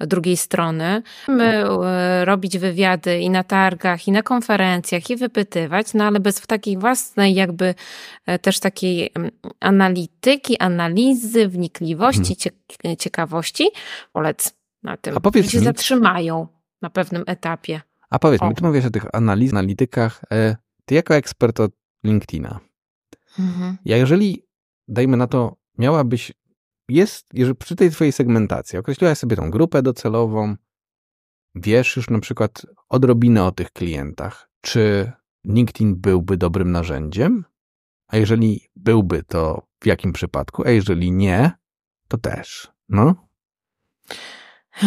drugiej 0.00 0.36
strony. 0.36 1.02
My 1.28 1.44
e, 1.44 2.24
robić 2.24 2.58
wywiady 2.58 3.18
i 3.18 3.30
na 3.30 3.44
targach, 3.44 4.08
i 4.08 4.12
na 4.12 4.22
konferencjach, 4.22 5.10
i 5.10 5.16
wypytywać, 5.16 5.94
no 5.94 6.04
ale 6.04 6.20
bez 6.20 6.40
takiej 6.40 6.76
własnej 6.78 7.34
jakby 7.34 7.74
e, 8.26 8.38
też 8.38 8.60
takiej 8.60 9.10
mm, 9.14 9.30
analityki, 9.60 10.58
analizy, 10.58 11.48
wnikliwości, 11.48 12.36
cie- 12.36 12.96
ciekawości, 12.98 13.68
polec 14.12 14.54
na 14.82 14.96
tym. 14.96 15.16
A 15.16 15.20
powiedz 15.20 15.50
się 15.50 15.58
mi- 15.58 15.64
zatrzymają 15.64 16.46
na 16.84 16.90
pewnym 16.90 17.24
etapie. 17.26 17.80
A 18.10 18.18
powiedz 18.18 18.42
O. 18.42 18.48
mi, 18.48 18.54
ty 18.54 18.64
mówisz 18.64 18.84
o 18.84 18.90
tych 18.90 19.06
analiz, 19.14 19.52
analitykach. 19.52 20.22
e, 20.32 20.56
Ty 20.84 20.94
jako 20.94 21.14
ekspert 21.14 21.60
od 21.60 21.72
LinkedIna, 22.04 22.60
Mhm. 23.38 23.76
ja 23.84 23.96
jeżeli, 23.96 24.46
dajmy 24.88 25.16
na 25.16 25.26
to, 25.26 25.56
miałabyś, 25.78 26.32
jest, 26.88 27.26
jeżeli 27.32 27.54
przy 27.54 27.76
tej 27.76 27.90
twojej 27.90 28.12
segmentacji 28.12 28.78
określiłaś 28.78 29.18
sobie 29.18 29.36
tą 29.36 29.50
grupę 29.50 29.82
docelową, 29.82 30.56
wiesz 31.54 31.96
już 31.96 32.10
na 32.10 32.18
przykład 32.20 32.66
odrobinę 32.88 33.44
o 33.44 33.52
tych 33.52 33.72
klientach, 33.72 34.50
czy 34.60 35.12
LinkedIn 35.44 35.94
byłby 35.96 36.36
dobrym 36.36 36.72
narzędziem? 36.72 37.44
A 38.08 38.16
jeżeli 38.16 38.68
byłby, 38.76 39.22
to 39.22 39.66
w 39.82 39.86
jakim 39.86 40.12
przypadku? 40.12 40.62
A 40.66 40.70
jeżeli 40.70 41.12
nie, 41.12 41.50
to 42.08 42.18
też. 42.18 42.72
No? 42.88 43.14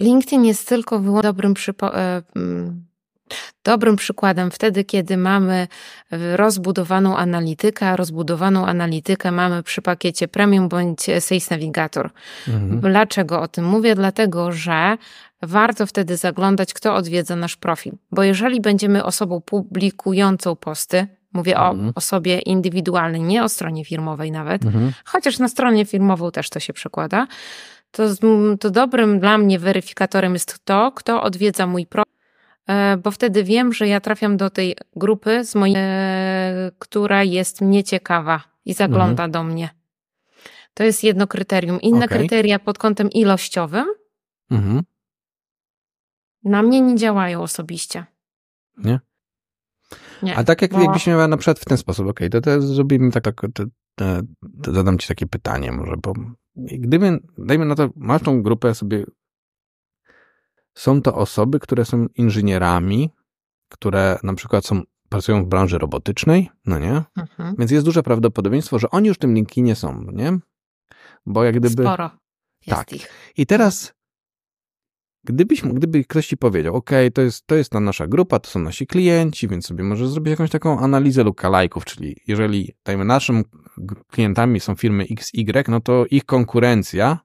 LinkedIn 0.00 0.44
jest 0.44 0.68
tylko 0.68 0.98
dobrym, 1.22 1.54
przypo- 1.54 1.94
e, 1.94 2.22
mm, 2.36 2.84
dobrym 3.64 3.96
przykładem 3.96 4.50
wtedy, 4.50 4.84
kiedy 4.84 5.16
mamy 5.16 5.68
e, 6.12 6.36
rozbudowaną 6.36 7.16
analitykę, 7.16 7.88
a 7.88 7.96
rozbudowaną 7.96 8.66
analitykę 8.66 9.30
mamy 9.32 9.62
przy 9.62 9.82
pakiecie 9.82 10.28
Premium 10.28 10.68
bądź 10.68 11.02
Sales 11.20 11.50
Navigator. 11.50 12.10
Mhm. 12.48 12.80
Dlaczego 12.80 13.40
o 13.40 13.48
tym 13.48 13.64
mówię? 13.64 13.94
Dlatego, 13.94 14.52
że 14.52 14.96
warto 15.42 15.86
wtedy 15.86 16.16
zaglądać, 16.16 16.74
kto 16.74 16.94
odwiedza 16.94 17.36
nasz 17.36 17.56
profil. 17.56 17.92
Bo 18.10 18.22
jeżeli 18.22 18.60
będziemy 18.60 19.04
osobą 19.04 19.40
publikującą 19.40 20.56
posty, 20.56 21.06
mówię 21.32 21.56
Mhm. 21.58 21.88
o 21.88 21.92
osobie 21.94 22.38
indywidualnej, 22.38 23.22
nie 23.22 23.44
o 23.44 23.48
stronie 23.48 23.84
firmowej 23.84 24.30
nawet, 24.32 24.64
Mhm. 24.64 24.92
chociaż 25.04 25.38
na 25.38 25.48
stronie 25.48 25.84
firmową 25.84 26.30
też 26.30 26.50
to 26.50 26.60
się 26.60 26.72
przekłada, 26.72 27.26
to, 27.90 28.04
to 28.60 28.70
dobrym 28.70 29.20
dla 29.20 29.38
mnie 29.38 29.58
weryfikatorem 29.58 30.32
jest 30.32 30.64
to, 30.64 30.92
kto 30.92 31.22
odwiedza 31.22 31.66
mój 31.66 31.86
profil, 31.86 32.12
e, 32.68 32.96
bo 32.96 33.10
wtedy 33.10 33.44
wiem, 33.44 33.72
że 33.72 33.88
ja 33.88 34.00
trafiam 34.00 34.36
do 34.36 34.50
tej 34.50 34.76
grupy, 34.96 35.44
z 35.44 35.54
mojej, 35.54 35.74
e, 35.78 36.70
która 36.78 37.22
jest 37.24 37.60
mnie 37.60 37.84
ciekawa 37.84 38.42
i 38.64 38.74
zagląda 38.74 39.28
do 39.28 39.44
mnie. 39.44 39.70
To 40.74 40.84
jest 40.84 41.04
jedno 41.04 41.26
kryterium. 41.26 41.80
Inne 41.80 42.04
Okej. 42.04 42.18
kryteria 42.18 42.58
pod 42.58 42.78
kątem 42.78 43.10
ilościowym 43.10 43.86
Mhm. 44.50 44.82
na 46.44 46.62
mnie 46.62 46.80
nie 46.80 46.96
działają 46.96 47.42
osobiście. 47.42 48.04
Nie? 48.76 49.00
Nie. 50.22 50.36
A 50.36 50.44
tak 50.44 50.62
jak, 50.62 50.70
bo- 50.70 50.80
jakbyś 50.80 51.06
miała 51.06 51.28
na 51.28 51.36
przykład 51.36 51.58
w 51.58 51.64
ten 51.64 51.78
sposób, 51.78 52.08
okej, 52.08 52.30
to 52.30 52.40
teraz 52.40 52.64
zrobimy 52.64 53.10
tak, 53.10 53.24
tak 53.24 53.40
to, 53.54 53.64
to, 53.94 54.04
to 54.62 54.72
zadam 54.72 54.98
ci 54.98 55.08
takie 55.08 55.26
pytanie 55.26 55.72
może, 55.72 55.96
bo 56.02 56.12
gdyby, 56.58 57.20
dajmy 57.38 57.64
na 57.64 57.74
to, 57.74 57.90
masz 57.96 58.22
tą 58.22 58.42
grupę 58.42 58.74
sobie, 58.74 59.04
są 60.74 61.02
to 61.02 61.14
osoby, 61.14 61.60
które 61.60 61.84
są 61.84 62.06
inżynierami, 62.14 63.10
które 63.68 64.18
na 64.22 64.34
przykład 64.34 64.66
są, 64.66 64.82
pracują 65.08 65.44
w 65.44 65.48
branży 65.48 65.78
robotycznej, 65.78 66.50
no 66.66 66.78
nie? 66.78 67.02
Mhm. 67.16 67.56
Więc 67.58 67.70
jest 67.70 67.84
duże 67.84 68.02
prawdopodobieństwo, 68.02 68.78
że 68.78 68.90
oni 68.90 69.08
już 69.08 69.16
w 69.16 69.20
tym 69.20 69.34
LinkedInie 69.34 69.74
są, 69.74 70.02
nie? 70.12 70.38
Bo 71.26 71.44
jak 71.44 71.56
gdyby... 71.56 71.82
Sporo 71.82 72.10
jest 72.66 72.78
Tak. 72.78 72.92
ich. 72.92 73.10
I 73.36 73.46
teraz, 73.46 73.94
gdybyś, 75.24 75.62
gdyby 75.62 76.04
ktoś 76.04 76.26
ci 76.26 76.36
powiedział, 76.36 76.74
ok, 76.74 76.90
to 77.14 77.22
jest, 77.22 77.46
to 77.46 77.54
jest 77.54 77.70
ta 77.70 77.80
nasza 77.80 78.06
grupa, 78.06 78.38
to 78.38 78.50
są 78.50 78.60
nasi 78.60 78.86
klienci, 78.86 79.48
więc 79.48 79.66
sobie 79.66 79.84
możesz 79.84 80.08
zrobić 80.08 80.30
jakąś 80.30 80.50
taką 80.50 80.78
analizę 80.78 81.24
lookalike'ów, 81.24 81.84
czyli 81.84 82.16
jeżeli, 82.26 82.74
dajmy, 82.84 83.04
naszym 83.04 83.44
klientami 84.10 84.60
są 84.60 84.74
firmy 84.74 85.06
XY, 85.10 85.62
no 85.68 85.80
to 85.80 86.06
ich 86.10 86.24
konkurencja 86.24 87.18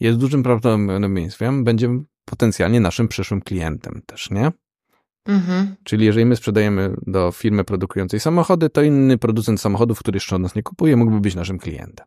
jest 0.00 0.18
dużym 0.18 0.42
prawdopodobieństwem, 0.42 1.64
będzie 1.64 1.88
potencjalnie 2.24 2.80
naszym 2.80 3.08
przyszłym 3.08 3.40
klientem 3.40 4.02
też, 4.06 4.30
nie? 4.30 4.52
Mhm. 5.26 5.74
Czyli 5.84 6.06
jeżeli 6.06 6.26
my 6.26 6.36
sprzedajemy 6.36 6.94
do 7.06 7.32
firmy 7.32 7.64
produkującej 7.64 8.20
samochody, 8.20 8.70
to 8.70 8.82
inny 8.82 9.18
producent 9.18 9.60
samochodów, 9.60 9.98
który 9.98 10.16
jeszcze 10.16 10.36
od 10.36 10.42
nas 10.42 10.54
nie 10.54 10.62
kupuje, 10.62 10.96
mógłby 10.96 11.20
być 11.20 11.34
naszym 11.34 11.58
klientem. 11.58 12.06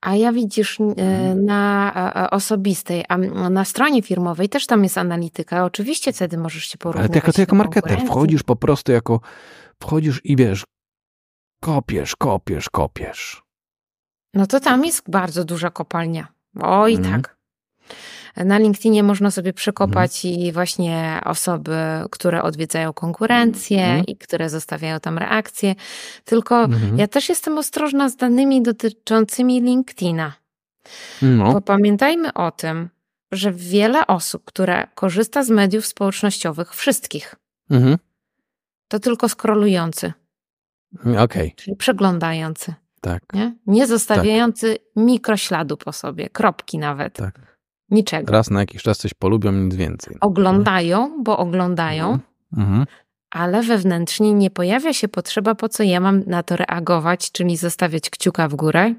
A 0.00 0.14
ja 0.14 0.32
widzisz 0.32 0.80
e, 0.80 0.84
Mhm. 0.84 1.44
na 1.44 1.92
e, 1.94 2.22
e, 2.24 2.30
osobistej, 2.30 3.04
a 3.08 3.16
na 3.50 3.64
stronie 3.64 4.02
firmowej 4.02 4.48
też 4.48 4.66
tam 4.66 4.82
jest 4.82 4.98
analityka. 4.98 5.64
Oczywiście 5.64 6.12
wtedy 6.12 6.38
możesz 6.38 6.64
się 6.64 6.76
Ale 6.84 6.92
porównywać. 6.92 7.34
ty 7.34 7.40
jako, 7.42 7.56
marketer 7.56 8.00
wchodzisz 8.06 8.42
po 8.42 8.56
prostu 8.56 8.92
jako, 8.92 9.20
wchodzisz 9.82 10.20
i 10.24 10.36
wiesz, 10.36 10.64
kopiesz, 11.62 12.16
kopiesz, 12.16 12.70
kopiesz. 12.70 13.42
No 14.34 14.46
to 14.46 14.60
tam 14.60 14.84
jest 14.84 15.10
bardzo 15.10 15.44
duża 15.44 15.70
kopalnia. 15.70 16.28
Oj, 16.60 16.94
Mhm. 16.94 17.22
tak. 17.22 17.36
Na 18.36 18.58
LinkedInie 18.58 19.02
można 19.02 19.30
sobie 19.30 19.52
przekopać 19.52 20.24
i 20.24 20.52
właśnie 20.52 21.20
osoby, 21.24 21.76
które 22.10 22.42
odwiedzają 22.42 22.92
konkurencję 22.92 23.84
Mhm. 23.84 24.04
i 24.06 24.16
które 24.16 24.50
zostawiają 24.50 25.00
tam 25.00 25.18
reakcje. 25.18 25.74
Tylko 26.24 26.64
Mhm. 26.64 26.98
ja 26.98 27.08
też 27.08 27.28
jestem 27.28 27.58
ostrożna 27.58 28.08
z 28.08 28.16
danymi 28.16 28.62
dotyczącymi 28.62 29.60
LinkedIna. 29.60 30.32
No, 31.22 31.52
Bo 31.52 31.60
pamiętajmy 31.60 32.32
o 32.32 32.50
tym, 32.50 32.88
że 33.32 33.52
wiele 33.52 34.06
osób, 34.06 34.44
które 34.44 34.86
korzysta 34.94 35.42
z 35.44 35.50
mediów 35.50 35.86
społecznościowych, 35.86 36.74
wszystkich, 36.74 37.34
mhm. 37.70 37.98
to 38.88 38.98
tylko 38.98 39.28
skrolujący, 39.28 40.12
okej, 41.18 41.54
czyli 41.56 41.76
przeglądający, 41.76 42.74
tak, 43.00 43.22
nie, 43.32 43.54
nie 43.66 43.86
zostawiający 43.86 44.78
mikrośladu 44.96 45.76
po 45.76 45.92
sobie, 45.92 46.28
kropki 46.28 46.78
nawet, 46.78 47.14
tak. 47.14 47.49
Niczego. 47.90 48.32
Raz 48.32 48.50
na 48.50 48.60
jakiś 48.60 48.82
czas 48.82 48.98
coś 48.98 49.14
polubią, 49.14 49.52
nic 49.52 49.74
więcej. 49.74 50.16
Oglądają, 50.20 51.22
bo 51.22 51.38
oglądają, 51.38 52.18
Mhm. 52.56 52.86
ale 53.30 53.62
wewnętrznie 53.62 54.34
nie 54.34 54.50
pojawia 54.50 54.92
się 54.92 55.08
potrzeba, 55.08 55.54
po 55.54 55.68
co 55.68 55.82
ja 55.82 56.00
mam 56.00 56.22
na 56.26 56.42
to 56.42 56.56
reagować, 56.56 57.32
czyli 57.32 57.56
zostawiać 57.56 58.10
kciuka 58.10 58.48
w 58.48 58.54
górę. 58.54 58.94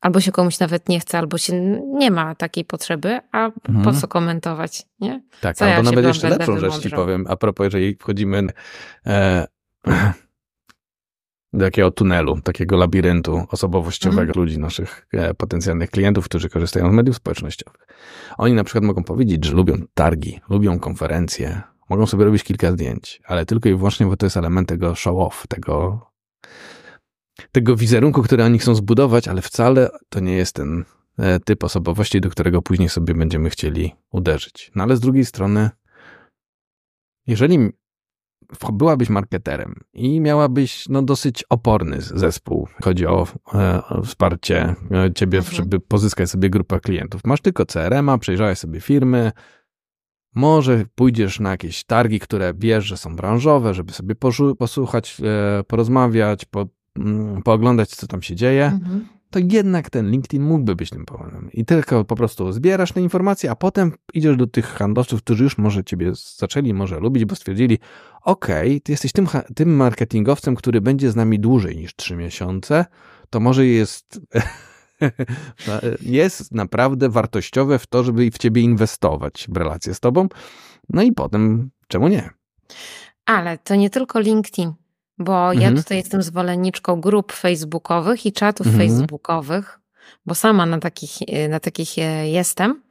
Albo 0.00 0.20
się 0.20 0.32
komuś 0.32 0.58
nawet 0.58 0.88
nie 0.88 1.00
chce, 1.00 1.18
albo 1.18 1.38
się 1.38 1.52
nie 1.98 2.10
ma 2.10 2.34
takiej 2.34 2.64
potrzeby, 2.64 3.20
a 3.32 3.44
Mhm. 3.46 3.84
po 3.84 3.92
co 4.00 4.08
komentować, 4.08 4.82
nie? 5.00 5.22
Tak, 5.40 5.56
Co 5.56 5.64
ja 5.64 5.76
albo 5.76 5.90
się 5.90 5.96
nawet 5.96 6.04
jeszcze 6.14 6.28
lepszą 6.28 6.58
rzecz 6.58 6.78
ci 6.78 6.90
powiem, 6.90 7.24
a 7.28 7.36
propos, 7.36 7.64
jeżeli 7.64 7.96
wchodzimy 7.96 8.46
e, 9.06 9.46
do 11.54 11.64
takiego 11.64 11.90
tunelu, 11.90 12.40
takiego 12.40 12.76
labiryntu 12.76 13.44
osobowościowego 13.50 14.22
Mhm. 14.22 14.44
ludzi, 14.44 14.58
naszych 14.58 15.06
e, 15.12 15.34
potencjalnych 15.34 15.90
klientów, 15.90 16.24
którzy 16.24 16.48
korzystają 16.48 16.90
z 16.90 16.94
mediów 16.94 17.16
społecznościowych. 17.16 17.86
Oni 18.38 18.54
na 18.54 18.64
przykład 18.64 18.84
mogą 18.84 19.04
powiedzieć, 19.04 19.44
że 19.44 19.52
lubią 19.52 19.74
targi, 19.94 20.40
lubią 20.50 20.78
konferencje, 20.78 21.62
Mogą 21.90 22.06
sobie 22.06 22.24
robić 22.24 22.44
kilka 22.44 22.72
zdjęć, 22.72 23.20
ale 23.24 23.46
tylko 23.46 23.68
i 23.68 23.74
wyłącznie, 23.74 24.06
bo 24.06 24.16
to 24.16 24.26
jest 24.26 24.36
element 24.36 24.68
tego 24.68 24.92
show-off, 24.92 25.46
tego, 25.48 26.06
tego 27.52 27.76
wizerunku, 27.76 28.22
który 28.22 28.44
oni 28.44 28.58
chcą 28.58 28.74
zbudować, 28.74 29.28
ale 29.28 29.42
wcale 29.42 29.90
to 30.08 30.20
nie 30.20 30.32
jest 30.32 30.54
ten 30.54 30.84
e, 31.18 31.40
typ 31.40 31.64
osobowości, 31.64 32.20
do 32.20 32.30
którego 32.30 32.62
później 32.62 32.88
sobie 32.88 33.14
będziemy 33.14 33.50
chcieli 33.50 33.92
uderzyć. 34.10 34.72
No 34.74 34.82
ale 34.82 34.96
z 34.96 35.00
drugiej 35.00 35.24
strony, 35.24 35.70
jeżeli 37.26 37.58
byłabyś 38.72 39.08
marketerem 39.08 39.74
i 39.92 40.20
miałabyś 40.20 40.88
no, 40.88 41.02
dosyć 41.02 41.44
oporny 41.50 42.00
zespół, 42.00 42.68
chodzi 42.82 43.06
o, 43.06 43.26
e, 43.54 43.82
o 43.88 44.02
wsparcie 44.02 44.74
e, 44.90 45.12
ciebie, 45.14 45.38
mhm. 45.38 45.56
żeby 45.56 45.80
pozyskać 45.80 46.30
sobie 46.30 46.50
grupę 46.50 46.80
klientów. 46.80 47.20
Masz 47.24 47.40
tylko 47.40 47.66
CRM-a, 47.66 48.18
przejrzałeś 48.18 48.58
sobie 48.58 48.80
firmy, 48.80 49.32
może 50.34 50.84
pójdziesz 50.94 51.40
na 51.40 51.50
jakieś 51.50 51.84
targi, 51.84 52.20
które 52.20 52.52
wiesz, 52.56 52.84
że 52.84 52.96
są 52.96 53.16
branżowe, 53.16 53.74
żeby 53.74 53.92
sobie 53.92 54.14
posłuchać, 54.58 55.20
e, 55.60 55.64
porozmawiać, 55.64 56.44
po, 56.44 56.66
mm, 56.96 57.42
pooglądać, 57.42 57.88
co 57.90 58.06
tam 58.06 58.22
się 58.22 58.34
dzieje. 58.34 58.66
Mhm 58.66 59.13
to 59.34 59.40
jednak 59.52 59.90
ten 59.90 60.10
LinkedIn 60.10 60.42
mógłby 60.42 60.76
być 60.76 60.90
tym 60.90 61.06
problemem. 61.06 61.52
I 61.52 61.64
tylko 61.64 62.04
po 62.04 62.16
prostu 62.16 62.52
zbierasz 62.52 62.92
te 62.92 63.00
informacje, 63.00 63.50
a 63.50 63.56
potem 63.56 63.92
idziesz 64.14 64.36
do 64.36 64.46
tych 64.46 64.66
handlowców, 64.66 65.22
którzy 65.22 65.44
już 65.44 65.58
może 65.58 65.84
ciebie 65.84 66.12
zaczęli 66.36 66.74
może 66.74 67.00
lubić, 67.00 67.24
bo 67.24 67.34
stwierdzili, 67.34 67.78
okej, 68.22 68.68
okay, 68.68 68.80
ty 68.80 68.92
jesteś 68.92 69.12
tym, 69.12 69.28
tym 69.54 69.76
marketingowcem, 69.76 70.54
który 70.54 70.80
będzie 70.80 71.10
z 71.10 71.16
nami 71.16 71.40
dłużej 71.40 71.76
niż 71.76 71.96
trzy 71.96 72.16
miesiące, 72.16 72.84
to 73.30 73.40
może 73.40 73.66
jest 73.66 74.20
jest 76.00 76.52
naprawdę 76.52 77.08
wartościowe 77.08 77.78
w 77.78 77.86
to, 77.86 78.04
żeby 78.04 78.30
w 78.30 78.38
ciebie 78.38 78.62
inwestować 78.62 79.46
w 79.48 79.56
relacje 79.56 79.94
z 79.94 80.00
tobą. 80.00 80.28
No 80.88 81.02
i 81.02 81.12
potem, 81.12 81.70
czemu 81.88 82.08
nie? 82.08 82.30
Ale 83.26 83.58
to 83.58 83.74
nie 83.74 83.90
tylko 83.90 84.20
LinkedIn. 84.20 84.72
Bo 85.18 85.52
mhm. 85.52 85.60
ja 85.60 85.82
tutaj 85.82 85.98
jestem 85.98 86.22
zwolenniczką 86.22 87.00
grup 87.00 87.32
facebookowych 87.32 88.26
i 88.26 88.32
czatów 88.32 88.66
mhm. 88.66 88.88
facebookowych, 88.88 89.80
bo 90.26 90.34
sama 90.34 90.66
na 90.66 90.78
takich, 90.78 91.10
na 91.48 91.60
takich 91.60 91.98
e, 91.98 92.28
jestem. 92.28 92.82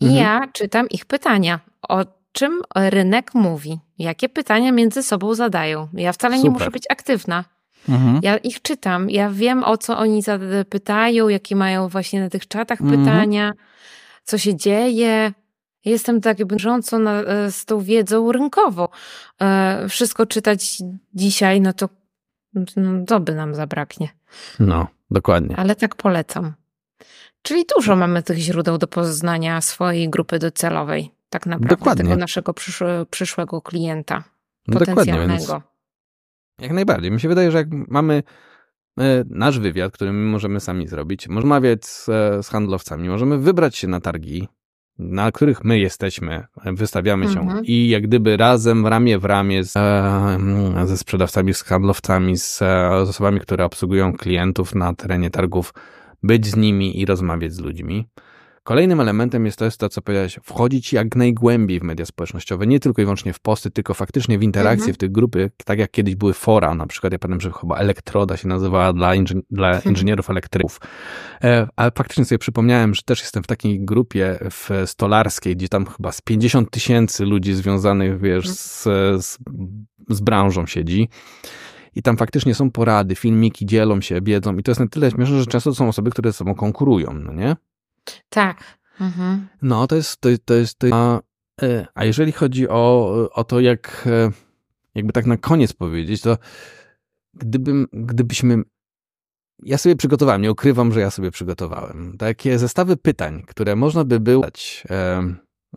I 0.00 0.04
mhm. 0.04 0.24
ja 0.24 0.40
czytam 0.52 0.88
ich 0.88 1.04
pytania. 1.04 1.60
O 1.88 2.04
czym 2.32 2.62
rynek 2.74 3.34
mówi? 3.34 3.78
Jakie 3.98 4.28
pytania 4.28 4.72
między 4.72 5.02
sobą 5.02 5.34
zadają? 5.34 5.88
Ja 5.94 6.12
wcale 6.12 6.36
Super. 6.36 6.44
nie 6.44 6.58
muszę 6.58 6.70
być 6.70 6.84
aktywna. 6.90 7.44
Mhm. 7.88 8.20
Ja 8.22 8.36
ich 8.36 8.62
czytam, 8.62 9.10
ja 9.10 9.30
wiem 9.30 9.64
o 9.64 9.78
co 9.78 9.98
oni 9.98 10.22
pytają, 10.68 11.28
jakie 11.28 11.56
mają 11.56 11.88
właśnie 11.88 12.20
na 12.20 12.30
tych 12.30 12.48
czatach 12.48 12.80
mhm. 12.80 13.04
pytania, 13.04 13.52
co 14.24 14.38
się 14.38 14.56
dzieje. 14.56 15.32
Jestem 15.84 16.20
tak 16.20 16.46
bieżąco 16.46 16.98
na, 16.98 17.22
e, 17.22 17.52
z 17.52 17.64
tą 17.64 17.80
wiedzą 17.80 18.32
rynkową. 18.32 18.88
E, 19.40 19.86
wszystko 19.88 20.26
czytać 20.26 20.78
dzisiaj, 21.14 21.60
no 21.60 21.72
to 21.72 21.88
no, 22.76 23.04
doby 23.04 23.34
nam 23.34 23.54
zabraknie. 23.54 24.08
No, 24.58 24.86
dokładnie. 25.10 25.56
Ale 25.56 25.74
tak 25.76 25.94
polecam. 25.94 26.52
Czyli 27.42 27.64
dużo 27.76 27.96
mamy 27.96 28.22
tych 28.22 28.38
źródeł 28.38 28.78
do 28.78 28.86
poznania 28.86 29.60
swojej 29.60 30.10
grupy 30.10 30.38
docelowej, 30.38 31.10
tak 31.30 31.46
naprawdę, 31.46 31.76
dokładnie. 31.76 32.04
tego 32.04 32.16
naszego 32.16 32.54
przyszłe, 32.54 33.06
przyszłego 33.10 33.62
klienta 33.62 34.24
no 34.68 34.78
potencjalnego. 34.78 35.62
Jak 36.58 36.72
najbardziej. 36.72 37.10
Mi 37.10 37.20
się 37.20 37.28
wydaje, 37.28 37.50
że 37.50 37.58
jak 37.58 37.68
mamy 37.70 38.22
e, 38.98 39.24
nasz 39.30 39.58
wywiad, 39.58 39.92
który 39.92 40.12
my 40.12 40.30
możemy 40.30 40.60
sami 40.60 40.88
zrobić, 40.88 41.26
rozmawiać 41.26 41.86
z, 41.86 42.04
z 42.46 42.48
handlowcami, 42.48 43.08
możemy 43.08 43.38
wybrać 43.38 43.76
się 43.76 43.88
na 43.88 44.00
targi, 44.00 44.48
na 45.00 45.32
których 45.32 45.64
my 45.64 45.78
jesteśmy, 45.78 46.46
wystawiamy 46.64 47.28
się 47.28 47.40
mhm. 47.40 47.64
i 47.64 47.88
jak 47.88 48.02
gdyby 48.02 48.36
razem, 48.36 48.86
ramię 48.86 49.18
w 49.18 49.24
ramię 49.24 49.64
z, 49.64 49.76
e, 49.76 50.38
ze 50.86 50.98
sprzedawcami, 50.98 51.54
z 51.54 51.62
handlowcami, 51.62 52.36
z, 52.36 52.58
z 52.58 53.08
osobami, 53.08 53.40
które 53.40 53.64
obsługują 53.64 54.12
klientów 54.12 54.74
na 54.74 54.94
terenie 54.94 55.30
targów, 55.30 55.74
być 56.22 56.46
z 56.46 56.56
nimi 56.56 57.00
i 57.00 57.06
rozmawiać 57.06 57.52
z 57.52 57.60
ludźmi. 57.60 58.08
Kolejnym 58.70 59.00
elementem 59.00 59.46
jest 59.46 59.58
to, 59.58 59.64
jest 59.64 59.78
to, 59.78 59.88
co 59.88 60.02
powiedziałeś, 60.02 60.38
wchodzić 60.42 60.92
jak 60.92 61.16
najgłębiej 61.16 61.80
w 61.80 61.82
media 61.82 62.06
społecznościowe, 62.06 62.66
nie 62.66 62.80
tylko 62.80 63.02
i 63.02 63.04
wyłącznie 63.04 63.32
w 63.32 63.40
posty, 63.40 63.70
tylko 63.70 63.94
faktycznie 63.94 64.38
w 64.38 64.42
interakcje 64.42 64.82
mhm. 64.82 64.94
w 64.94 64.98
tych 64.98 65.12
grupy, 65.12 65.50
tak 65.64 65.78
jak 65.78 65.90
kiedyś 65.90 66.14
były 66.14 66.34
fora, 66.34 66.74
na 66.74 66.86
przykład 66.86 67.12
ja 67.12 67.18
pamiętam, 67.18 67.40
że 67.40 67.58
chyba 67.60 67.76
Elektroda 67.76 68.36
się 68.36 68.48
nazywała 68.48 68.92
dla, 68.92 69.14
inży 69.14 69.42
dla 69.50 69.68
mhm. 69.70 69.94
inżynierów 69.94 70.30
elektryków, 70.30 70.80
e, 71.44 71.68
ale 71.76 71.90
faktycznie 71.90 72.24
sobie 72.24 72.38
przypomniałem, 72.38 72.94
że 72.94 73.02
też 73.02 73.20
jestem 73.20 73.42
w 73.42 73.46
takiej 73.46 73.84
grupie 73.84 74.38
w 74.50 74.70
stolarskiej, 74.86 75.56
gdzie 75.56 75.68
tam 75.68 75.86
chyba 75.86 76.12
z 76.12 76.20
50 76.20 76.70
tysięcy 76.70 77.24
ludzi 77.24 77.54
związanych, 77.54 78.20
wiesz, 78.20 78.46
mhm. 78.46 78.56
z, 78.56 78.82
z, 79.26 79.38
z 80.08 80.20
branżą 80.20 80.66
siedzi. 80.66 81.08
I 81.94 82.02
tam 82.02 82.16
faktycznie 82.16 82.54
są 82.54 82.70
porady, 82.70 83.14
filmiki, 83.14 83.66
dzielą 83.66 84.00
się, 84.00 84.20
wiedzą. 84.22 84.56
I 84.56 84.62
to 84.62 84.70
jest 84.70 84.80
na 84.80 84.88
tyle 84.88 85.10
śmieszne, 85.10 85.38
że 85.38 85.46
często 85.46 85.70
to 85.70 85.74
są 85.74 85.88
osoby, 85.88 86.10
które 86.10 86.32
ze 86.32 86.36
sobą 86.36 86.54
konkurują, 86.54 87.12
no 87.12 87.32
nie? 87.32 87.56
Tak. 88.28 88.78
Mhm. 89.00 89.48
No, 89.62 89.86
to 89.86 89.96
jest, 89.96 90.20
to, 90.20 90.28
to 90.44 90.54
jest, 90.54 90.78
to 90.78 90.86
a, 90.92 91.20
e, 91.62 91.86
a 91.94 92.04
jeżeli 92.04 92.32
chodzi 92.32 92.68
o, 92.68 93.12
o 93.32 93.44
to, 93.44 93.60
jak 93.60 94.06
e, 94.06 94.30
jakby 94.94 95.12
tak 95.12 95.26
na 95.26 95.36
koniec 95.36 95.72
powiedzieć, 95.72 96.22
to 96.22 96.38
gdybym, 97.34 97.86
gdybyśmy 97.92 98.62
ja 99.62 99.78
sobie 99.78 99.96
przygotowałem, 99.96 100.42
nie 100.42 100.52
ukrywam, 100.52 100.92
że 100.92 101.00
ja 101.00 101.10
sobie 101.10 101.30
przygotowałem 101.30 102.16
takie 102.18 102.58
zestawy 102.58 102.96
pytań, 102.96 103.42
które 103.46 103.76
można 103.76 104.04
by 104.04 104.20
było 104.20 104.42
dać 104.42 104.84
e, 104.90 105.18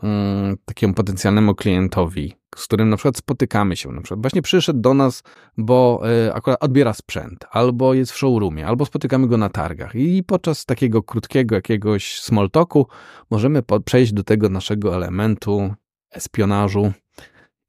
mm, 0.04 0.58
takiemu 0.66 0.94
potencjalnemu 0.94 1.56
klientowi, 1.56 2.34
z 2.60 2.64
którym 2.64 2.90
na 2.90 2.98
przykład 2.98 3.18
spotykamy 3.18 3.76
się, 3.76 3.92
na 3.92 4.02
przykład 4.02 4.22
właśnie 4.22 4.42
przyszedł 4.42 4.80
do 4.80 4.94
nas, 4.94 5.24
bo 5.58 6.04
y, 6.28 6.34
akurat 6.34 6.64
odbiera 6.64 6.94
sprzęt, 6.94 7.46
albo 7.52 7.94
jest 7.94 8.12
w 8.12 8.18
showroomie, 8.18 8.68
albo 8.68 8.86
spotykamy 8.86 9.28
go 9.28 9.38
na 9.38 9.50
targach 9.50 9.96
i 9.96 10.24
podczas 10.24 10.66
takiego 10.66 11.04
krótkiego 11.04 11.56
jakiegoś 11.56 12.22
small 12.22 12.50
talku 12.50 12.88
możemy 13.30 13.64
przejść 13.86 14.14
do 14.14 14.24
tego 14.24 14.50
naszego 14.50 14.96
elementu 14.96 15.74
espionażu 16.12 16.92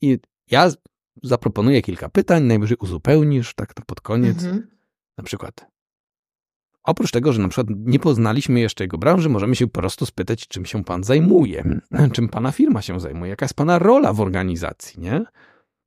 i 0.00 0.18
ja 0.50 0.70
zaproponuję 1.22 1.82
kilka 1.82 2.08
pytań, 2.08 2.42
najwyżej 2.42 2.76
uzupełnisz, 2.80 3.54
tak 3.54 3.74
pod 3.86 4.00
koniec. 4.00 4.44
Mhm. 4.44 4.66
Na 5.18 5.24
przykład, 5.24 5.66
Oprócz 6.84 7.10
tego, 7.10 7.32
że 7.32 7.42
na 7.42 7.48
przykład 7.48 7.76
nie 7.80 7.98
poznaliśmy 7.98 8.60
jeszcze 8.60 8.84
jego 8.84 8.98
branży, 8.98 9.28
możemy 9.28 9.56
się 9.56 9.66
po 9.66 9.80
prostu 9.80 10.06
spytać, 10.06 10.48
czym 10.48 10.66
się 10.66 10.84
pan 10.84 11.04
zajmuje, 11.04 11.80
czym 12.14 12.28
pana 12.28 12.52
firma 12.52 12.82
się 12.82 13.00
zajmuje, 13.00 13.30
jaka 13.30 13.44
jest 13.44 13.54
pana 13.54 13.78
rola 13.78 14.12
w 14.12 14.20
organizacji, 14.20 15.00
nie? 15.00 15.24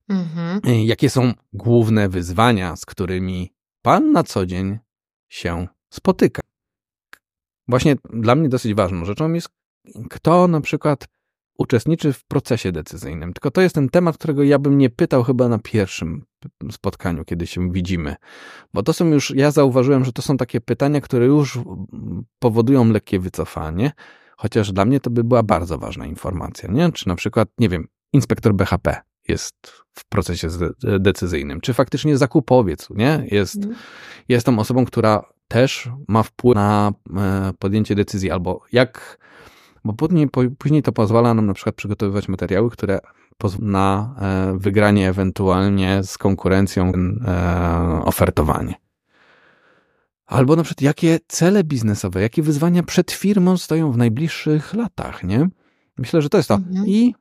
Mhm. 0.09 0.61
Jakie 0.85 1.09
są 1.09 1.33
główne 1.53 2.09
wyzwania, 2.09 2.75
z 2.75 2.85
którymi 2.85 3.53
pan 3.81 4.11
na 4.11 4.23
co 4.23 4.45
dzień 4.45 4.77
się 5.29 5.67
spotyka. 5.89 6.41
Właśnie 7.67 7.95
dla 8.13 8.35
mnie 8.35 8.49
dosyć 8.49 8.73
ważną 8.73 9.05
rzeczą 9.05 9.33
jest, 9.33 9.49
kto 10.09 10.47
na 10.47 10.61
przykład 10.61 11.07
uczestniczy 11.57 12.13
w 12.13 12.25
procesie 12.25 12.71
decyzyjnym. 12.71 13.33
Tylko 13.33 13.51
to 13.51 13.61
jest 13.61 13.75
ten 13.75 13.89
temat, 13.89 14.17
którego 14.17 14.43
ja 14.43 14.59
bym 14.59 14.77
nie 14.77 14.89
pytał 14.89 15.23
chyba 15.23 15.47
na 15.47 15.59
pierwszym 15.59 16.25
spotkaniu, 16.71 17.25
kiedy 17.25 17.47
się 17.47 17.71
widzimy. 17.71 18.15
Bo 18.73 18.83
to 18.83 18.93
są 18.93 19.05
już, 19.05 19.33
ja 19.35 19.51
zauważyłem, 19.51 20.05
że 20.05 20.13
to 20.13 20.21
są 20.21 20.37
takie 20.37 20.61
pytania, 20.61 21.01
które 21.01 21.25
już 21.25 21.59
powodują 22.39 22.91
lekkie 22.91 23.19
wycofanie, 23.19 23.91
chociaż 24.37 24.71
dla 24.71 24.85
mnie 24.85 24.99
to 24.99 25.09
by 25.09 25.23
była 25.23 25.43
bardzo 25.43 25.77
ważna 25.77 26.05
informacja, 26.05 26.71
nie? 26.71 26.91
Czy 26.91 27.07
na 27.07 27.15
przykład, 27.15 27.49
nie 27.57 27.69
wiem, 27.69 27.87
inspektor 28.13 28.53
BHP 28.53 29.01
jest 29.27 29.55
w 29.93 30.05
procesie 30.09 30.47
decyzyjnym, 30.99 31.61
czy 31.61 31.73
faktycznie 31.73 32.17
zakupowiec, 32.17 32.89
nie? 32.89 33.27
Jest, 33.31 33.63
mm. 33.63 33.75
jest 34.29 34.45
tą 34.45 34.59
osobą, 34.59 34.85
która 34.85 35.23
też 35.47 35.89
ma 36.07 36.23
wpływ 36.23 36.55
na 36.55 36.91
e, 37.17 37.53
podjęcie 37.59 37.95
decyzji, 37.95 38.31
albo 38.31 38.61
jak 38.71 39.17
bo 39.87 39.93
później, 39.93 40.29
później 40.57 40.83
to 40.83 40.91
pozwala 40.91 41.33
nam 41.33 41.45
na 41.45 41.53
przykład 41.53 41.75
przygotowywać 41.75 42.27
materiały, 42.27 42.69
które 42.69 42.99
na 43.59 44.15
e, 44.19 44.57
wygranie 44.57 45.09
ewentualnie 45.09 46.03
z 46.03 46.17
konkurencją 46.17 46.91
e, 47.27 48.01
ofertowanie. 48.05 48.75
Albo 50.25 50.55
na 50.55 50.63
przykład 50.63 50.81
jakie 50.81 51.19
cele 51.27 51.63
biznesowe, 51.63 52.21
jakie 52.21 52.43
wyzwania 52.43 52.83
przed 52.83 53.11
firmą 53.11 53.57
stoją 53.57 53.91
w 53.91 53.97
najbliższych 53.97 54.73
latach, 54.73 55.23
nie? 55.23 55.49
Myślę, 55.97 56.21
że 56.21 56.29
to 56.29 56.37
jest 56.37 56.49
to. 56.49 56.55
Mhm. 56.55 56.87
I 56.87 57.15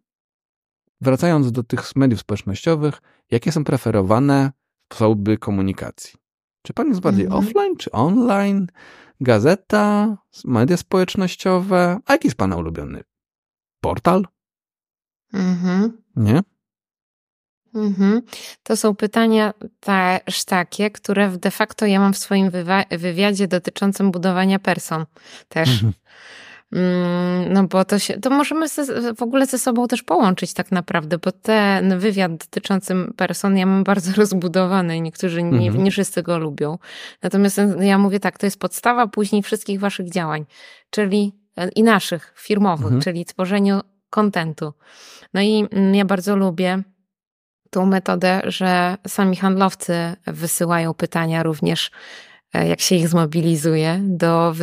wracając 1.00 1.52
do 1.52 1.62
tych 1.62 1.96
mediów 1.96 2.20
społecznościowych, 2.20 3.02
jakie 3.31 3.52
są 3.52 3.64
preferowane 3.64 4.52
sposoby 4.92 5.38
komunikacji? 5.38 6.25
Czy 6.66 6.72
pan 6.74 6.88
jest 6.88 7.00
bardziej 7.00 7.24
mhm. 7.24 7.44
offline, 7.44 7.76
czy 7.76 7.90
online? 7.90 8.66
Gazeta, 9.20 10.16
media 10.44 10.76
społecznościowe. 10.76 11.98
A 12.07 12.12
jaki 12.12 12.29
jest 12.29 12.38
pana 12.38 12.57
ulubiony? 12.57 13.02
Portal? 13.81 14.26
Mhm. 15.33 16.02
Nie? 16.16 16.42
Mhm. 17.74 18.22
To 18.62 18.76
są 18.76 18.96
pytania 18.96 19.55
też 19.81 20.44
takie, 20.44 20.90
które 20.90 21.31
de 21.31 21.50
facto 21.50 21.87
ja 21.87 22.00
mam 22.00 22.12
w 22.12 22.18
swoim 22.18 22.50
wywiadzie 22.90 23.48
dotyczącym 23.48 24.11
budowania 24.11 24.59
person 24.59 25.07
też. 25.48 25.68
Mhm. 25.68 25.92
Mm, 26.72 27.52
no 27.52 27.64
bo 27.64 27.85
to 27.85 27.98
się, 27.98 28.20
to 28.20 28.31
możemy 28.31 28.66
w 29.16 29.22
ogóle 29.22 29.46
ze 29.46 29.59
sobą 29.59 29.88
też 29.88 30.02
połączyć 30.02 30.55
tak 30.55 30.72
naprawdę, 30.72 31.18
bo 31.18 31.33
ten 31.33 31.98
wywiad 31.98 32.33
dotyczący 32.37 32.94
person 33.16 33.57
ja 33.57 33.66
mam 33.66 33.85
bardzo 33.85 34.12
rozbudowany 34.20 34.96
i 34.96 35.02
niektórzy 35.02 35.42
nie, 35.42 35.66
mhm. 35.66 35.85
nie 35.85 35.90
wszyscy 35.90 36.22
go 36.22 36.38
lubią. 36.38 36.79
Natomiast 37.22 37.61
ja 37.81 37.98
mówię 37.98 38.20
tak, 38.20 38.38
to 38.38 38.46
jest 38.46 38.61
podstawa 38.61 39.07
później 39.07 39.42
wszystkich 39.42 39.81
waszych 39.81 40.11
działań, 40.11 40.46
czyli 40.90 41.33
e, 41.57 41.68
i 41.68 41.83
naszych 41.83 42.35
firmowych, 42.37 42.87
mhm. 42.87 43.02
czyli 43.02 43.24
tworzeniu 43.24 43.81
kontentu. 44.11 44.72
No 45.35 45.40
i 45.40 45.66
mm, 45.70 45.94
ja 45.94 46.05
bardzo 46.05 46.37
lubię 46.37 46.83
tą 47.70 47.87
metodę, 47.87 48.42
że 48.44 48.96
sami 49.07 49.37
handlowcy 49.37 49.94
wysyłają 50.26 50.94
pytania 50.94 51.42
również 51.42 51.90
jak 52.54 52.80
się 52.80 52.94
ich 52.94 53.09
zmobilizuje 53.09 54.00
do, 54.02 54.54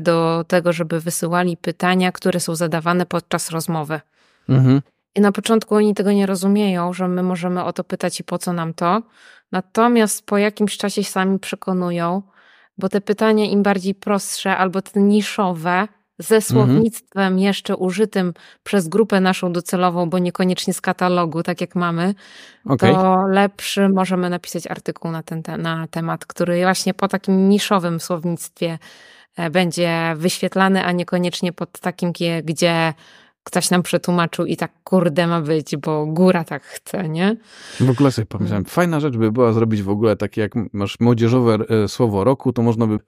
do 0.00 0.44
tego, 0.48 0.72
żeby 0.72 1.00
wysyłali 1.00 1.56
pytania, 1.56 2.12
które 2.12 2.40
są 2.40 2.54
zadawane 2.54 3.06
podczas 3.06 3.50
rozmowy. 3.50 4.00
Mhm. 4.48 4.82
I 5.14 5.20
na 5.20 5.32
początku 5.32 5.74
oni 5.74 5.94
tego 5.94 6.12
nie 6.12 6.26
rozumieją, 6.26 6.92
że 6.92 7.08
my 7.08 7.22
możemy 7.22 7.64
o 7.64 7.72
to 7.72 7.84
pytać 7.84 8.20
i 8.20 8.24
po 8.24 8.38
co 8.38 8.52
nam 8.52 8.74
to. 8.74 9.02
Natomiast 9.52 10.26
po 10.26 10.38
jakimś 10.38 10.76
czasie 10.76 11.04
sami 11.04 11.38
przekonują, 11.38 12.22
bo 12.78 12.88
te 12.88 13.00
pytania 13.00 13.44
im 13.44 13.62
bardziej 13.62 13.94
prostsze 13.94 14.56
albo 14.56 14.82
te 14.82 15.00
niszowe, 15.00 15.88
ze 16.18 16.36
mhm. 16.36 16.42
słownictwem 16.42 17.24
mhm. 17.24 17.38
jeszcze 17.38 17.76
użytym 17.76 18.34
przez 18.64 18.88
grupę 18.88 19.20
naszą 19.20 19.52
docelową, 19.52 20.10
bo 20.10 20.18
niekoniecznie 20.18 20.74
z 20.74 20.80
katalogu, 20.80 21.42
tak 21.42 21.60
jak 21.60 21.74
mamy, 21.74 22.14
okay. 22.64 22.94
to 22.94 23.26
lepszy 23.26 23.88
możemy 23.88 24.30
napisać 24.30 24.66
artykuł 24.66 25.10
na 25.10 25.22
ten 25.22 25.42
te, 25.42 25.58
na 25.58 25.86
temat, 25.86 26.26
który 26.26 26.62
właśnie 26.62 26.94
po 26.94 27.08
takim 27.08 27.48
niszowym 27.48 28.00
słownictwie 28.00 28.78
e, 29.36 29.50
będzie 29.50 30.14
wyświetlany, 30.16 30.84
a 30.84 30.92
niekoniecznie 30.92 31.52
pod 31.52 31.80
takim, 31.80 32.12
gdzie 32.44 32.94
ktoś 33.44 33.70
nam 33.70 33.82
przetłumaczył 33.82 34.46
i 34.46 34.56
tak 34.56 34.72
kurde 34.84 35.26
ma 35.26 35.40
być, 35.40 35.76
bo 35.76 36.06
góra 36.06 36.44
tak 36.44 36.62
chce, 36.62 37.08
nie? 37.08 37.36
W 37.80 37.90
ogóle 37.90 38.12
sobie 38.12 38.26
pomyślałem, 38.26 38.64
fajna 38.64 39.00
rzecz 39.00 39.16
by 39.16 39.32
była 39.32 39.52
zrobić 39.52 39.82
w 39.82 39.90
ogóle 39.90 40.16
takie, 40.16 40.40
jak 40.40 40.52
masz 40.72 41.00
młodzieżowe 41.00 41.58
e, 41.84 41.88
słowo 41.88 42.24
roku, 42.24 42.52
to 42.52 42.62
można 42.62 42.86
by 42.86 42.98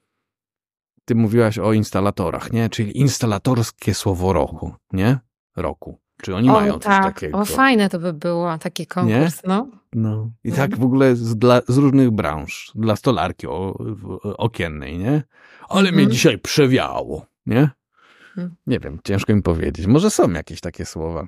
ty 1.09 1.15
mówiłaś 1.15 1.59
o 1.59 1.73
instalatorach, 1.73 2.53
nie? 2.53 2.69
Czyli 2.69 2.99
instalatorskie 2.99 3.95
słowo 3.95 4.33
roku, 4.33 4.75
nie? 4.93 5.19
Roku. 5.57 5.99
Czy 6.23 6.35
oni 6.35 6.51
o, 6.51 6.53
mają 6.53 6.79
tak. 6.79 6.83
coś 6.83 7.15
takiego? 7.15 7.39
O, 7.39 7.45
fajne 7.45 7.89
to 7.89 7.99
by 7.99 8.13
było, 8.13 8.59
taki 8.59 8.87
konkurs, 8.87 9.43
nie? 9.45 9.49
no. 9.49 9.69
No. 9.93 10.31
I 10.45 10.53
tak 10.53 10.79
w 10.79 10.83
ogóle 10.83 11.17
z, 11.17 11.37
dla, 11.37 11.61
z 11.69 11.77
różnych 11.77 12.11
branż, 12.11 12.73
dla 12.75 12.97
stolarki 12.97 13.47
o, 13.47 13.79
okiennej, 14.23 14.99
nie? 14.99 15.23
Ale 15.69 15.83
mnie 15.83 16.03
mhm. 16.03 16.11
dzisiaj 16.11 16.39
przewiało, 16.39 17.27
nie? 17.47 17.71
Mhm. 18.29 18.57
Nie 18.67 18.79
wiem, 18.81 18.99
ciężko 19.05 19.35
mi 19.35 19.43
powiedzieć. 19.43 19.87
Może 19.87 20.11
są 20.11 20.31
jakieś 20.31 20.61
takie 20.61 20.85
słowa. 20.85 21.27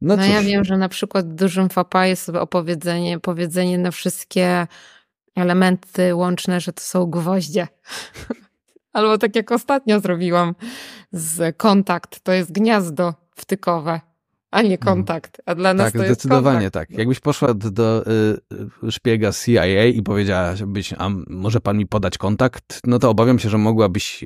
No, 0.00 0.16
no 0.16 0.24
ja 0.24 0.42
wiem, 0.42 0.64
że 0.64 0.76
na 0.76 0.88
przykład 0.88 1.34
dużym 1.34 1.68
fapa 1.68 2.06
jest 2.06 2.28
opowiedzenie, 2.28 3.20
powiedzenie 3.20 3.78
na 3.78 3.90
wszystkie 3.90 4.66
elementy 5.34 6.14
łączne, 6.14 6.60
że 6.60 6.72
to 6.72 6.82
są 6.82 7.06
gwoździe. 7.06 7.68
Albo 8.96 9.18
tak 9.18 9.36
jak 9.36 9.52
ostatnio 9.52 10.00
zrobiłam 10.00 10.54
z 11.12 11.56
kontakt, 11.56 12.20
to 12.20 12.32
jest 12.32 12.52
gniazdo 12.52 13.14
wtykowe, 13.34 14.00
a 14.50 14.62
nie 14.62 14.74
mhm. 14.74 14.84
kontakt. 14.84 15.42
A 15.46 15.54
dla 15.54 15.74
nas 15.74 15.92
tak, 15.92 16.02
to 16.02 16.06
zdecydowanie 16.06 16.62
jest 16.62 16.74
tak. 16.74 16.90
Jakbyś 16.90 17.20
poszła 17.20 17.54
do 17.54 18.04
y, 18.86 18.90
szpiega 18.90 19.32
CIA 19.32 19.84
i 19.84 20.02
powiedziałabyś, 20.02 20.94
a 20.98 21.08
może 21.26 21.60
pan 21.60 21.78
mi 21.78 21.86
podać 21.86 22.18
kontakt, 22.18 22.80
no 22.84 22.98
to 22.98 23.10
obawiam 23.10 23.38
się, 23.38 23.48
że 23.48 23.58
mogłabyś 23.58 24.24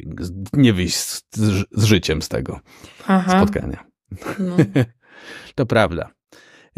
nie 0.52 0.72
wyjść 0.72 0.96
z, 0.96 1.22
z, 1.34 1.64
z 1.72 1.84
życiem 1.84 2.22
z 2.22 2.28
tego 2.28 2.60
Aha. 3.06 3.42
spotkania. 3.42 3.84
No. 4.38 4.56
to 5.54 5.66
prawda. 5.66 6.10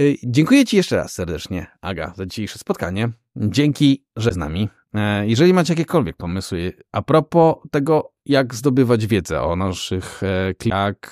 Y, 0.01 0.17
dziękuję 0.25 0.65
Ci 0.65 0.77
jeszcze 0.77 0.97
raz 0.97 1.13
serdecznie, 1.13 1.67
Aga, 1.81 2.13
za 2.17 2.27
dzisiejsze 2.27 2.59
spotkanie. 2.59 3.09
Dzięki, 3.37 4.05
że 4.17 4.33
z 4.33 4.37
nami. 4.37 4.69
E, 4.95 5.27
jeżeli 5.27 5.55
macie 5.55 5.73
jakiekolwiek 5.73 6.17
pomysły 6.17 6.73
a 6.93 7.03
propos 7.03 7.57
tego, 7.71 8.13
jak 8.27 8.55
zdobywać 8.55 9.07
wiedzę 9.07 9.43
o 9.43 9.57
naszych 9.57 10.23
e, 10.23 10.55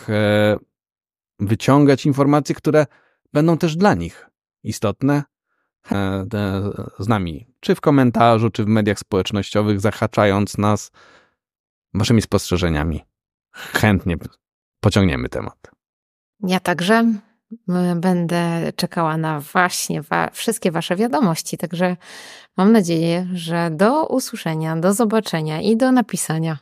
e, 0.09 0.57
wyciągać 1.39 2.07
informacje, 2.07 2.55
które 2.55 2.87
będą 3.33 3.59
też 3.59 3.77
dla 3.77 3.95
nich 3.95 4.31
istotne, 4.63 5.23
z 6.99 7.09
nami, 7.09 7.47
czy 7.61 7.75
w 7.75 7.81
komentarzu, 7.81 8.51
czy 8.51 8.65
w 8.65 8.67
mediach 8.67 8.99
społecznościowych, 8.99 9.81
zahaczając 9.81 10.59
nas 10.59 10.91
waszymi 11.95 12.23
spostrzeżeniami. 12.23 13.01
Chętnie 13.53 14.17
pociągniemy 14.81 15.29
temat. 15.29 15.71
Ja 16.41 16.61
także 16.61 17.13
będę 17.97 18.73
czekała 18.77 19.17
na 19.17 19.41
właśnie 19.41 20.03
wa 20.03 20.31
wszystkie 20.31 20.71
Wasze 20.71 20.97
wiadomości. 20.97 21.59
Także 21.59 21.97
mam 22.57 22.73
nadzieję, 22.73 23.29
że 23.35 23.71
do 23.71 24.07
usłyszenia, 24.07 24.77
do 24.77 24.95
zobaczenia 24.95 25.61
i 25.61 25.77
do 25.77 25.93
napisania. 25.93 26.59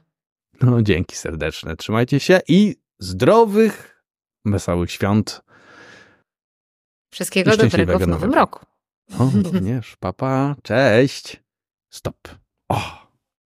No, 0.62 0.82
dzięki 0.82 1.16
serdeczne. 1.16 1.76
Trzymajcie 1.76 2.20
się 2.20 2.40
i 2.48 2.76
zdrowych, 2.98 4.04
wesołych 4.44 4.92
świąt. 4.92 5.42
Wszystkiego 7.12 7.56
dobrego 7.56 7.98
w 7.98 8.08
nowym 8.08 8.34
roku. 8.34 8.66
O, 9.18 9.30
również. 9.52 9.96
Papa, 9.96 10.56
cześć. 10.62 11.42
Stop. 11.90 12.28
O. 12.68 13.07